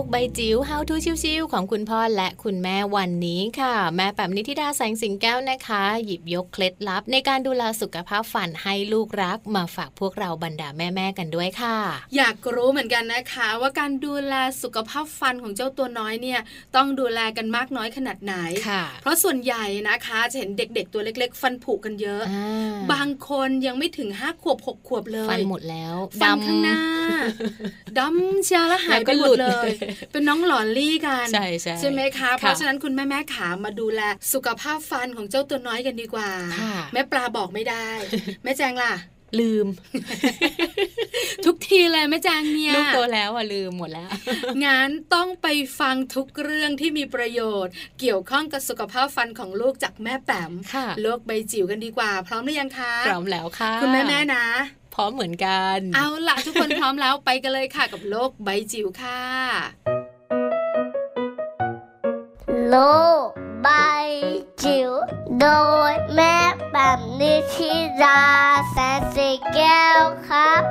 [0.01, 11.77] กใบจิ๋ว How to ชิวๆของคุณพ่อและคุณแม่วันนี้ค่ะ แม่แปมนิธิดาแสงสิงแก้วนะคะ หยิบยกเคล็ดลับ ในการดูแลสุขภาพฟันให้ลูกรักมาฝากพวกเราบรรดาแม่ๆกันด้วยค่ะ
[12.17, 16.39] อยากรู้เหมือนกันนะคะ ว่าการดูแลสุขภาพฟันของเจ้าตัวน้อยเนี่ย
[16.75, 18.35] ต้องดูแลกันมากน้อยขนาดไหน
[18.67, 26.79] ค่ะเพราะส่วนใหญ่นะคะจะเห็นเด็ก ๆ ตัวเล็ก ๆ ฟันผุกันเยอะอ่าบางคนยังไม่ถึงห้าขวบหกขวบเลยฟันหมดแล้วฟันดำข้างหน้า
[27.99, 29.69] ดำเชียวแล้วหายไปหมดเลย
[30.11, 31.45] เป็นน้องหลอนลี่กันใช่
[31.79, 34.01] ใช่ไหมคะ เพราะฉะนั้นคุณแม่แม่ๆขามาดูแล
[34.33, 36.29] สุขภาพฟันของเจ้าตัวน้อยกันดีกว่า
[36.61, 37.87] ค่ะแม่ปลาบอกไม่ได้
[38.43, 38.93] แม่แจงล่ะ
[39.39, 39.67] ลืม
[41.45, 44.09] ทุกทีเลยแม่แจงเนี่ยลูกโตแล้วอะลืมหมดแล้ว
[44.65, 45.47] งั้นต้องไป
[45.79, 54.45] ฟังทุกเรื่องที่มีประโยชน์ เกี่ยวข้องกับสุขภาพฟันของลูกจากแม่แปมค่ะโลกใบจิ๋วกันดีกว่า พร้อมหรือยังคะพร้อมแล้วค่ะ คุณแม่แม่ๆนะ
[54.95, 59.21] พร้อมเหมือนกัน เอาล่ะทุกคนพร้อมแล้วไปกันเลยค่ะกับโลกใบจิ๋วค่ะ
[62.69, 62.77] โล
[63.23, 63.27] ก
[63.63, 63.69] ใบ
[64.63, 64.91] จิ๋ว
[65.39, 65.47] โด
[65.91, 66.35] ยแม่
[66.73, 67.71] แบบนิชิ
[68.03, 68.21] รา
[68.71, 70.61] แสนสีแก้วครับ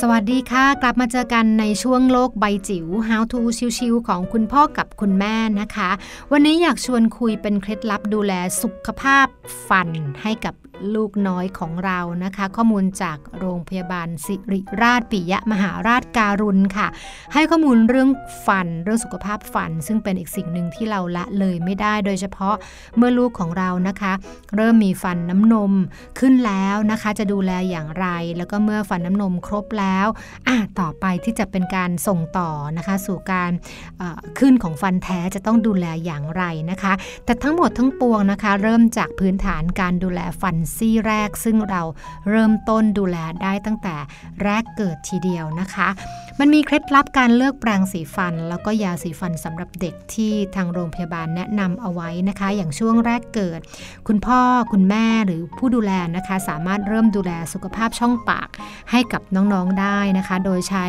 [0.00, 3.40] สวัสดีค่ะ กลับมาเจอกันในช่วงโลกใบจิ๋ว How to
[3.78, 5.90] ชิวๆของคุณพ่อกับคุณแม่นะคะ
[6.32, 8.32] วันนี้อยากชวนคุยเป็นเคล็ดลับดูแล
[8.62, 9.26] สุขภาพ
[9.68, 9.88] ฟัน
[10.22, 10.54] ให้กับ
[10.94, 16.88] ลูกน้อยของเรานะคะ ข้อมูลจากโรงพยาบาลสิริราชปิยมหาราชการุณค่ะ
[17.34, 18.08] ให้ข้อมูลเรื่อง
[18.46, 22.54] ฟันเรื่องสุขภาพฟัน ซึ่งเป็นอีกสิ่งหนึ่งที่เราละเลยไม่ได้ โดยเฉพาะ
[22.96, 24.12] เมื่อลูกของเรานะคะ
[24.56, 25.72] เริ่มมีฟันน้ำนม
[26.18, 28.06] ขึ้นแล้วนะคะ จะดูแลอย่างไร
[28.36, 30.06] แล้วก็เมื่อฟันน้ำนมครบแล้ว
[30.48, 33.50] อะต่อไปที่จะเป็นการส่งต่อนะคะ สู่การ
[34.38, 36.92] ขึ้นของฟันแท้จะต้องดูแลอย่างไรนะคะ
[37.24, 41.82] แต่ทั้งหมดทั้งปวงนะคะ เริ่มจากพื้นฐานการดูแลฟันซี่แรก ซึ่งเรา
[42.28, 43.96] เริ่มต้นดูแลได้ตั้งแต่
[44.42, 45.88] แรกเกิดทีเดียวนะคะ
[46.40, 53.60] มันมีเคล็ดลับการเลือกแปรงสีฟัน แล้วก็ยาสีฟันสำหรับเด็กที่ทางโรงพยาบาลแนะนำเอาไว้นะคะ อย่างช่วงแรกเกิด
[54.08, 54.40] คุณพ่อ
[54.72, 58.48] คุณแม่หรือผู้ดูแลนะคะ สามารถเริ่มดูแลสุขภาพช่องปาก
[58.90, 60.86] ให้กับน้องๆได้นะคะ โดยใช้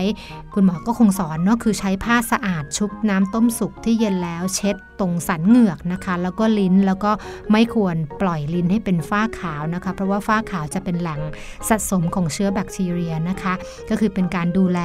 [0.53, 7.11] คุณหมอก็คงสอนเนาะคือใช้ผ้าสะอาดชุบน้ำต้มสุกที่เย็นแล้วเช็ดตรงสันเหงือกนะคะ แล้วก็ลิ้นแล้วก็
[7.51, 11.21] ไม่ควรปล่อยลิ้นให้เป็นฝ้าขาวนะคะ เพราะว่าฝ้าขาวจะเป็นแหล่ง
[11.69, 13.53] สะสมของเชื้อแบคทีเรียนะคะ
[13.89, 14.79] ก็คือเป็นการดูแล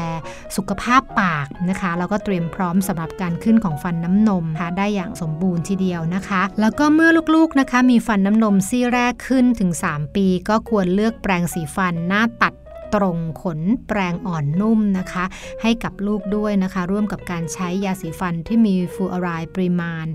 [0.56, 12.54] สุขภาพปากนะคะ แล้วก็เตรียมพร้อมสำหรับการขึ้นของฟันน้ำนมนะคะได้อย่างสมบูรณ์ทีเดียวนะคะ แล้วก็เมื่อลูกๆนะคะ มีฟันน้ำนมซี่แรกขึ้นถึง 3 ปี ก็ควรเลือกแปรงสีฟันหน้าตัด
[12.94, 15.24] ตรงขนแปรงอ่อนนุ่มนะคะ
[15.62, 20.06] ให้กับลูกด้วยนะคะ ร่วมกับการใช้ยาสีฟันที่มีฟูออไรด์ปริมาณ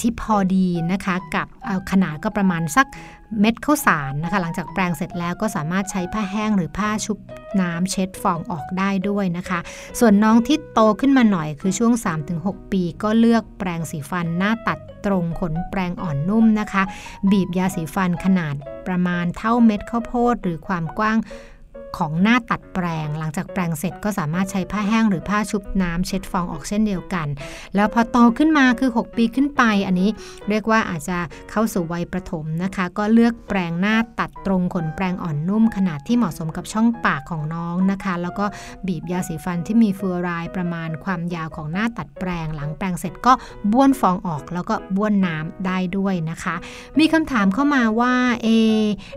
[0.00, 1.46] ที่พอดีนะคะ กับ
[1.90, 2.86] ขนาดก็ประมาณสัก
[3.40, 7.18] เม็ดข้าวสารนะคะ หลังจากแปรงเสร็จแล้วก็สามารถใช้ผ้าแห้งหรือผ้าชุบ
[7.60, 9.58] น้ำเช็ดฟองออกได้ด้วยนะคะ
[9.98, 11.92] ส่วนน้องที่โตขึ้นมาหน่อยคือช่วง
[12.32, 16.82] 3-6 ปี ก็เลือกแปรงสีฟันหน้าตัดตรงขนแปรงอ่อนนุ่มนะคะ
[17.30, 18.54] บีบยาสีฟันขนาด
[18.86, 21.18] ประมาณเท่าเม็ดข้าวโพดหรือความกว้าง
[21.98, 27.26] ของหน้าตัดแปรงหลังจากแปรงเสร็จก็สามารถใช้ผ้าแห้งหรือผ้าชุบน้ำเช็ดฟองออกเช่นเดียวกัน
[27.74, 30.10] แล้วพอโตขึ้นมาคือ 6 ปีขึ้นไปอันนี้
[30.48, 31.18] เรียกว่าอาจจะ
[31.50, 38.44] เข้าสู่วัยประถมนะคะ ก็เลือกแปรงหน้าตัดตรงขนแปรงอ่อนนุ่ม ขนาดที่เหมาะสมกับช่องปากของน้องนะคะ แล้วก็
[38.86, 43.32] บีบยาสีฟันที่มีฟูออไรด์ประมาณความยาวของหน้าตัดแปรงหลังแปรงเสร็จก็
[43.72, 46.54] บ้วนฟองออกแล้วก็บ้วนน้ำได้ด้วยนะคะ
[46.98, 48.48] มีคำถามเข้ามาว่าเอ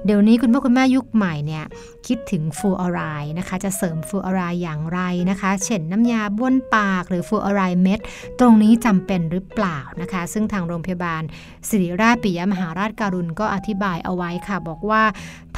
[0.05, 1.63] เดี๋ยวนี้คุณพ่อคุณแม่ยุคใหม่เนี่ย
[2.07, 4.99] คิดถึงฟลูออไรด์นะคะ จะเสริมฟูออไรด์อย่างไร
[5.29, 7.99] นะคะ เช่นน้ำยาบ้วนปากหรือฟูออไรด์เม็ด
[8.39, 11.23] ตรงนี้จำเป็นหรือเปล่านะคะ ซึ่งทางโรงพยาบาล
[11.69, 15.03] ศิริราชปิยมหาราชการุณก็อธิบายเอาไว้ค่ะ บอกว่า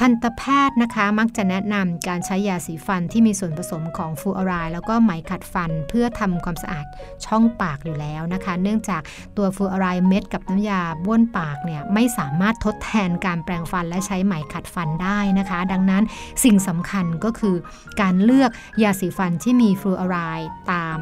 [0.06, 6.86] ันตแพทย์นะคะมักจะแนะนำการใช้ยาสีฟันที่มีส่วนผสมของฟูออไรด์แล้วก็ไหมขัดฟันเพื่อทำความสะอาด
[7.26, 9.02] ช่องปากอยู่แล้วนะคะ เนื่องจาก
[9.36, 16.02] ตัวฟูออไรด์เม็ดกับน้ำยาบ้วนปากเนี่ยไม่สามารถทดแทนการแปรงฟันและใช้ไหมขัดฟันได้นะคะ ดังนั้น
[16.44, 17.56] สิ่งสำคัญก็คือ
[18.00, 18.50] การเลือก
[18.82, 20.98] ยาสีฟันที่มีฟลูออไรด์ตาม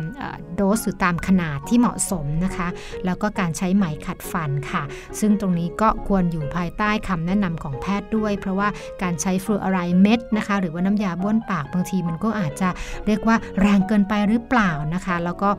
[0.54, 2.68] โดสหรือตามขนาดที่เหมาะสมนะคะ
[3.04, 4.82] แล้วก็การใช้ไหมขัดฟันค่ะ
[5.20, 8.68] ซึ่งตรงนี้ก็ควรอยู่ภายใต้คำแนะนำของแพทย์ด้วย เพราะว่า
[9.02, 12.68] การใช้ฟลูออไรด์เม็ดนะคะ หรือว่าน้ำยาบ้วนปากบางทีมันก็อาจจะ
[13.06, 15.50] เรียกว่าแรงเกินไปหรือเปล่านะคะ แล้วก็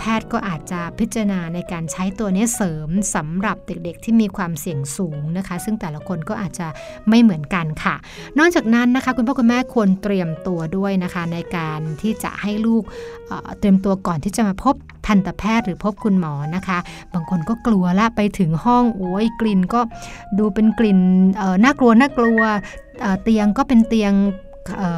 [0.00, 6.66] แพทย์ก็อาจจะพิจารณาในการใช้ตัวนี้เสริมสำหรับเด็กๆ ที่มีความเสี่ยงสูงนะคะ ซึ่งแต่ละคนก็อาจจะ
[7.08, 7.94] ไม่เหมือนกันค่ะ
[8.38, 12.82] นอกจากนั้นนะคะคุณพ่อคุณแม่ควรเตรียมตัวด้วยนะคะ ในการที่จะให้ลูก
[13.28, 14.74] เเตรียมตัวก่อนที่จะมาพบ
[15.06, 16.78] ทันตแพทย์หรือพบคุณหมอนะคะ
[17.12, 19.80] บางคนก็กลัวละไปถึงห้องโอ้ยกลิ่นก็
[20.38, 20.98] ดูเป็นกลิ่น
[21.64, 22.40] น่ากลัวน่ากลัว
[23.22, 24.12] เตียงก็เป็นเตียง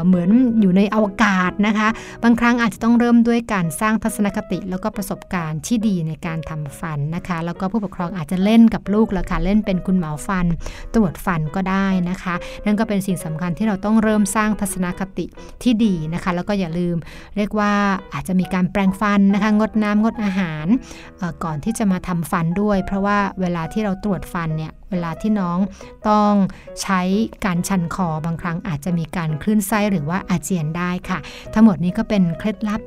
[0.06, 1.88] เหมือนอยู่ในอวกาศนะคะ
[2.22, 10.46] บางครั้งอาจจะต้องเริ่มด้วยการสร้างทัศนคติ แล้วก็ประสบการณ์ที่ดีในการทำฟันนะคะ แล้วก็ผู้ปกครองอาจจะเล่นกับลูกแล้วค่ะเล่นเป็นคุณหมอฟัน
[10.94, 12.34] ตรวจฟันก็ได้นะคะ
[12.64, 15.26] นั่นก็เป็นสิ่งสำคัญที่เราต้องเริ่มสร้างทัศนคติ
[15.62, 16.96] ที่ดีนะคะ แล้วก็อย่าลืม
[17.36, 17.72] เรียกว่า
[18.14, 20.66] อาจจะมีการแปรงฟันนะคะ งดน้ำงดอาหาร
[21.44, 25.58] ก่อนที่จะมาทำฟันด้วย เพราะว่าเวลาที่เราตรวจฟันเนี่ย เวลาที่น้อง
[26.08, 26.32] ต้อง
[26.82, 27.00] ใช้
[27.44, 31.18] การชันคอบางครั้งอาจจะมีการคลื่นไส้หรือว่าอาเจียนได้ค่ะ
[31.54, 32.80] ทั้งหมดนี้ก็เป็นเคล็ดลับ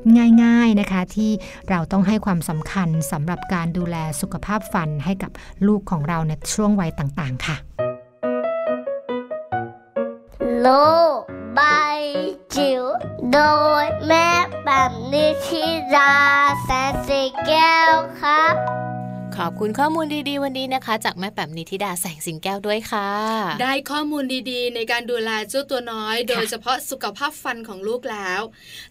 [0.43, 1.31] ง่าย ๆนะคะ ที่
[1.69, 5.31] เราต้องให้ความสำคัญสำหรับการดูแลสุขภาพฟันให้กับ
[5.67, 7.55] ลูกของเราในช่วงวัยต่าง ๆ ค่ะ
[10.61, 10.67] โล
[11.17, 11.19] ก
[11.55, 11.61] ใบ
[12.55, 12.83] จิ๋ว
[13.33, 13.39] โด
[13.83, 14.29] ยแม่
[14.63, 15.63] แบบนิชิ
[15.95, 16.13] รา
[16.63, 18.55] แสนสีแก้วครับ
[19.39, 23.09] ขอบคุณข้อมูลดีๆ วันนี้นะคะ จากแม่แป๋มนิธิดาแสงสิงแก้วด้วยค่ะ
[23.61, 28.41] ได้ข้อมูลดีๆ ในการดูแลเจ้าตัวน้อย โดยเฉพาะสุขภาพฟันของลูกแล้ว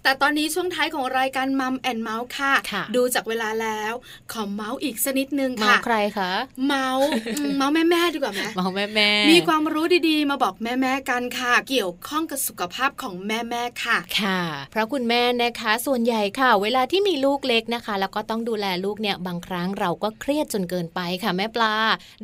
[0.02, 3.92] แต่ตอนนี้ช่วงท้ายของรายการมัมแอนเมาส์ค่ะค่ะดูจากเวลาแล้ว
[4.32, 6.32] ขอเมาส์อีกสักนิดนึงเมาค่ะใครคะ
[6.66, 14.40] เมาส์อืมเมาส์แม่ๆดีกว่าไหมเมาแม่แม่มีความรู้ดีๆ มาบอกแม่ๆกันค่ะ เกี่ยวข้องกับสุขภาพของแม่ๆค่ะ ค่ะ
[14.70, 21.74] เพราะคุณแม่นะคะ ส่วนใหญ่ค่ะ เวลาที่มีลูกเล็กนะคะ แล้วก็ต้องดูแลลูกเนี่ยบางครั้งเราก็เครียดจนเกินไปค่ะแม่ปลา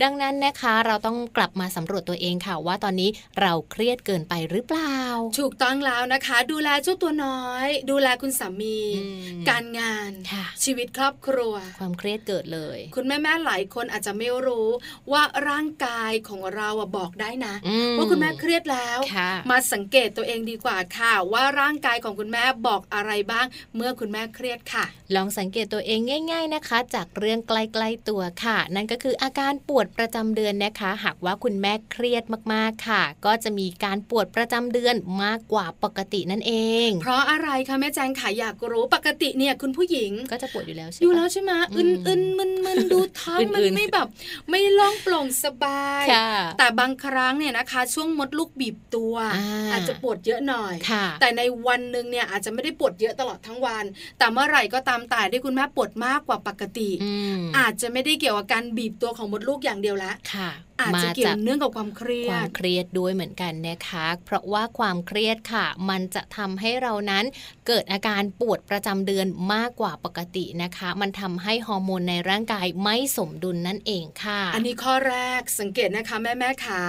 [0.02, 4.96] ดังนั้นนะคะเราต้องกลับมาสำรวจตัวเองค่ะว่าตอนนี้เราเครียดเกินไปหรือเปล่า
[5.38, 9.06] ถูกต้องแล้วนะคะ ดูแลเจ้าตัวน้อย ดูแลคุณสามีอื
[9.40, 14.68] มการงานค่ะชีวิตครอบครัว ความเครียดเกิดเลย คุณแม่ๆหลายคนอาจจะไม่รู้
[15.12, 23.46] ว่าร่างกายของเราอะบอกได้นะอืมว่าคุณแม่เครียดแล้วค่ะมาสังเกตตัวเองดีกว่าค่ะ ว่าร่างกายของคุณแม่บอกอะไรบ้าง
[23.76, 24.84] เมื่อคุณแม่เครียดค่ะ
[25.14, 26.00] ลองสังเกตตัวเอง
[26.32, 27.52] ง่าย ๆนะคะ จากเรื่องใก
[27.82, 36.52] ล้ๆตัวค่ะ นั่นก็คืออาการปวดประจำเดือนนะคะ หากว่าคุณแม่เครียดมากๆค่ะ ก็จะมีการปวดประจำเดือนมากกว่าปกตินั่นเอ
[36.86, 44.08] ง เพราะอะไรคะแม่แจงขายอยากรู้ปกติเนี่ยคุณผู้หญิงก็จะปวดอยู่แล้วใช่อยู่ปะแล้วใช่ไหมอือึมนอึนมึนมึนดูท้องมันอื่นๆไม่แบบ
[44.50, 46.28] ไม่โล่องโปร่งสบายค่ะ
[46.58, 53.84] แต่บางครั้งเนี่ยนะคะ ช่วงมดลูกบีบตัวอ่าอาจจะปวดเยอะหน่อยค่ะแต่ในวันหนึ่งเนี่ยอาจจะไม่ได้ปวดเยอะตลอดทั้งวัน
[54.18, 67.24] แต่เมื่อไหร่ก็ตามแต่ที่คุณแม่ปวดมากกว่าปกติอืมอาจจะไม่ได้เกี่ยวกับการบีบตัวของมดลูกอย่างเดียวละค่ะ อาจจะมาเกี่ยจาวกเนื่องกับความเครียความดเครียดด้วยเหมือนกันนะคะ เพราะว่าความเครียดค่ะ มันจะทำให้เรานั้น
[67.66, 76.80] เกิดอาการปวดประจำเดือนมากกว่าปกตินะคะ มันทำให้ฮอร์โมนในร่างกายไม่สมดุลนั่นเองค่ะ อันนี้ข้อแรกสังเกตนะคะแม่แม่ๆขา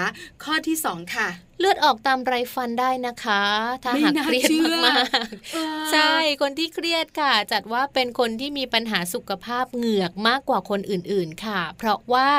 [0.43, 1.29] ข้อที่สองค่ะ
[1.59, 3.43] เลือดออกตามไรฟันได้นะคะ
[3.83, 5.03] ถ้าไม่หากน่าเครียดเชื่อมาก
[5.53, 12.29] เออๆใช่คนที่เครียดค่ะ จัดว่าเป็นคนที่มีปัญหาสุขภาพเหงือกมากกว่าคนอื่นๆค่ะ เพราะว่า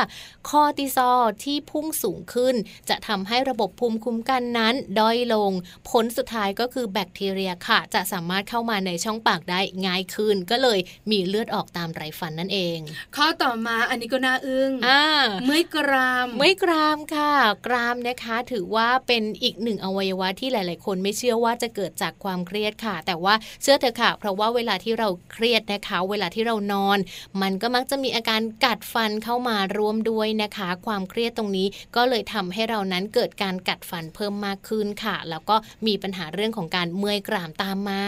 [0.49, 2.55] คอร์ติซอลที่พุ่งสูงขึ้น
[2.89, 5.53] จะทำให้ระบบภูมิคุ้มกันนั้นด้อยลง
[5.91, 10.79] ผลสุดท้ายก็คือแบคทีเรียค่ะ จะสามารถเข้ามาในช่องปากได้ง่ายขึ้น ก็เลย
[11.11, 12.79] มีเลือดออกตามไรฟันนั่นเอง
[13.17, 15.05] ข้อต่อมาอันนี้ก็น่าอึ้งอ่า
[15.47, 17.33] เมื่อยกรามไม่กรามค่ะ
[17.67, 26.99] กรามนะคะถือว่าเป็นอีกหนึ่งอวัยวะที่หลาย ๆ คนไม่เชื่อว่าจะเกิดจากความเครียดค่ะ แต่ว่าเชื่อเถอะค่ะ เพราะว่าเวลาที่เราเครียดนะคะ เวลาที่เรานอน
[27.43, 31.67] มันก็มักจะมีอาการกัดฟันเข้ามารวมด้วยนะคะ ความเครียดตรงนี้
[31.97, 35.57] ก็เลยทำให้เรานั้นเกิดการกัดฟันเพิ่มมากขึ้นค่ะ แล้วก็
[35.87, 38.05] มีปัญหาเรื่องของการเมื่อยกรามตามมา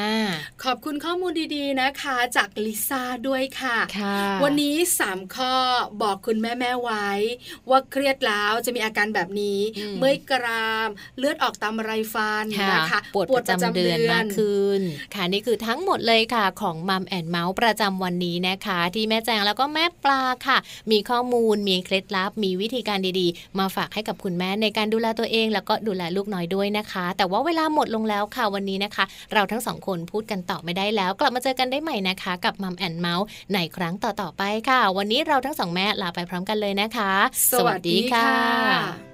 [0.64, 5.54] ขอบคุณข้อมูลดีๆนะคะ จากลิซ่าด้วยค่ะค่ะวันนี้ 3 ข้อ
[6.02, 7.08] บอกคุณแม่แม่ๆไว้
[7.70, 10.88] ว่าเครียดแล้วจะมีอาการแบบนี้อืมเมื่อยกราม
[11.18, 14.80] เลือดออกตามไรฟันนะคะปวดประจำเดือนมากขึ้น
[15.14, 20.58] ค่ะนี่คือทั้งหมดเลยค่ะของ Mom and Mouth ประจำวันนี้นะคะ ที่แม่แจงแล้วก็แม่ปลาค่ะ
[20.90, 37.12] มีข้อมูลมีเคล็ดลับมีวิธีการดีๆ มาฝากให้กับคุณแม่ในการดูแลตัวเอง แล้วก็ดูแลลูกน้อยด้วยนะคะ แต่ว่าเวลาหมดลงแล้วค่ะวันนี้นะคะ เราทั้งสองคนพูดกันต่อไม่ได้แล้ว กลับมาเจอกันได้ใหม่นะคะ กับ Mom and Mouthในครั้งต่อๆไปค่ะ วันนี้เราทั้งสองแม่ลาไปพร้อมกันเลยนะคะ
[37.58, 39.13] สวัสดีค่ะ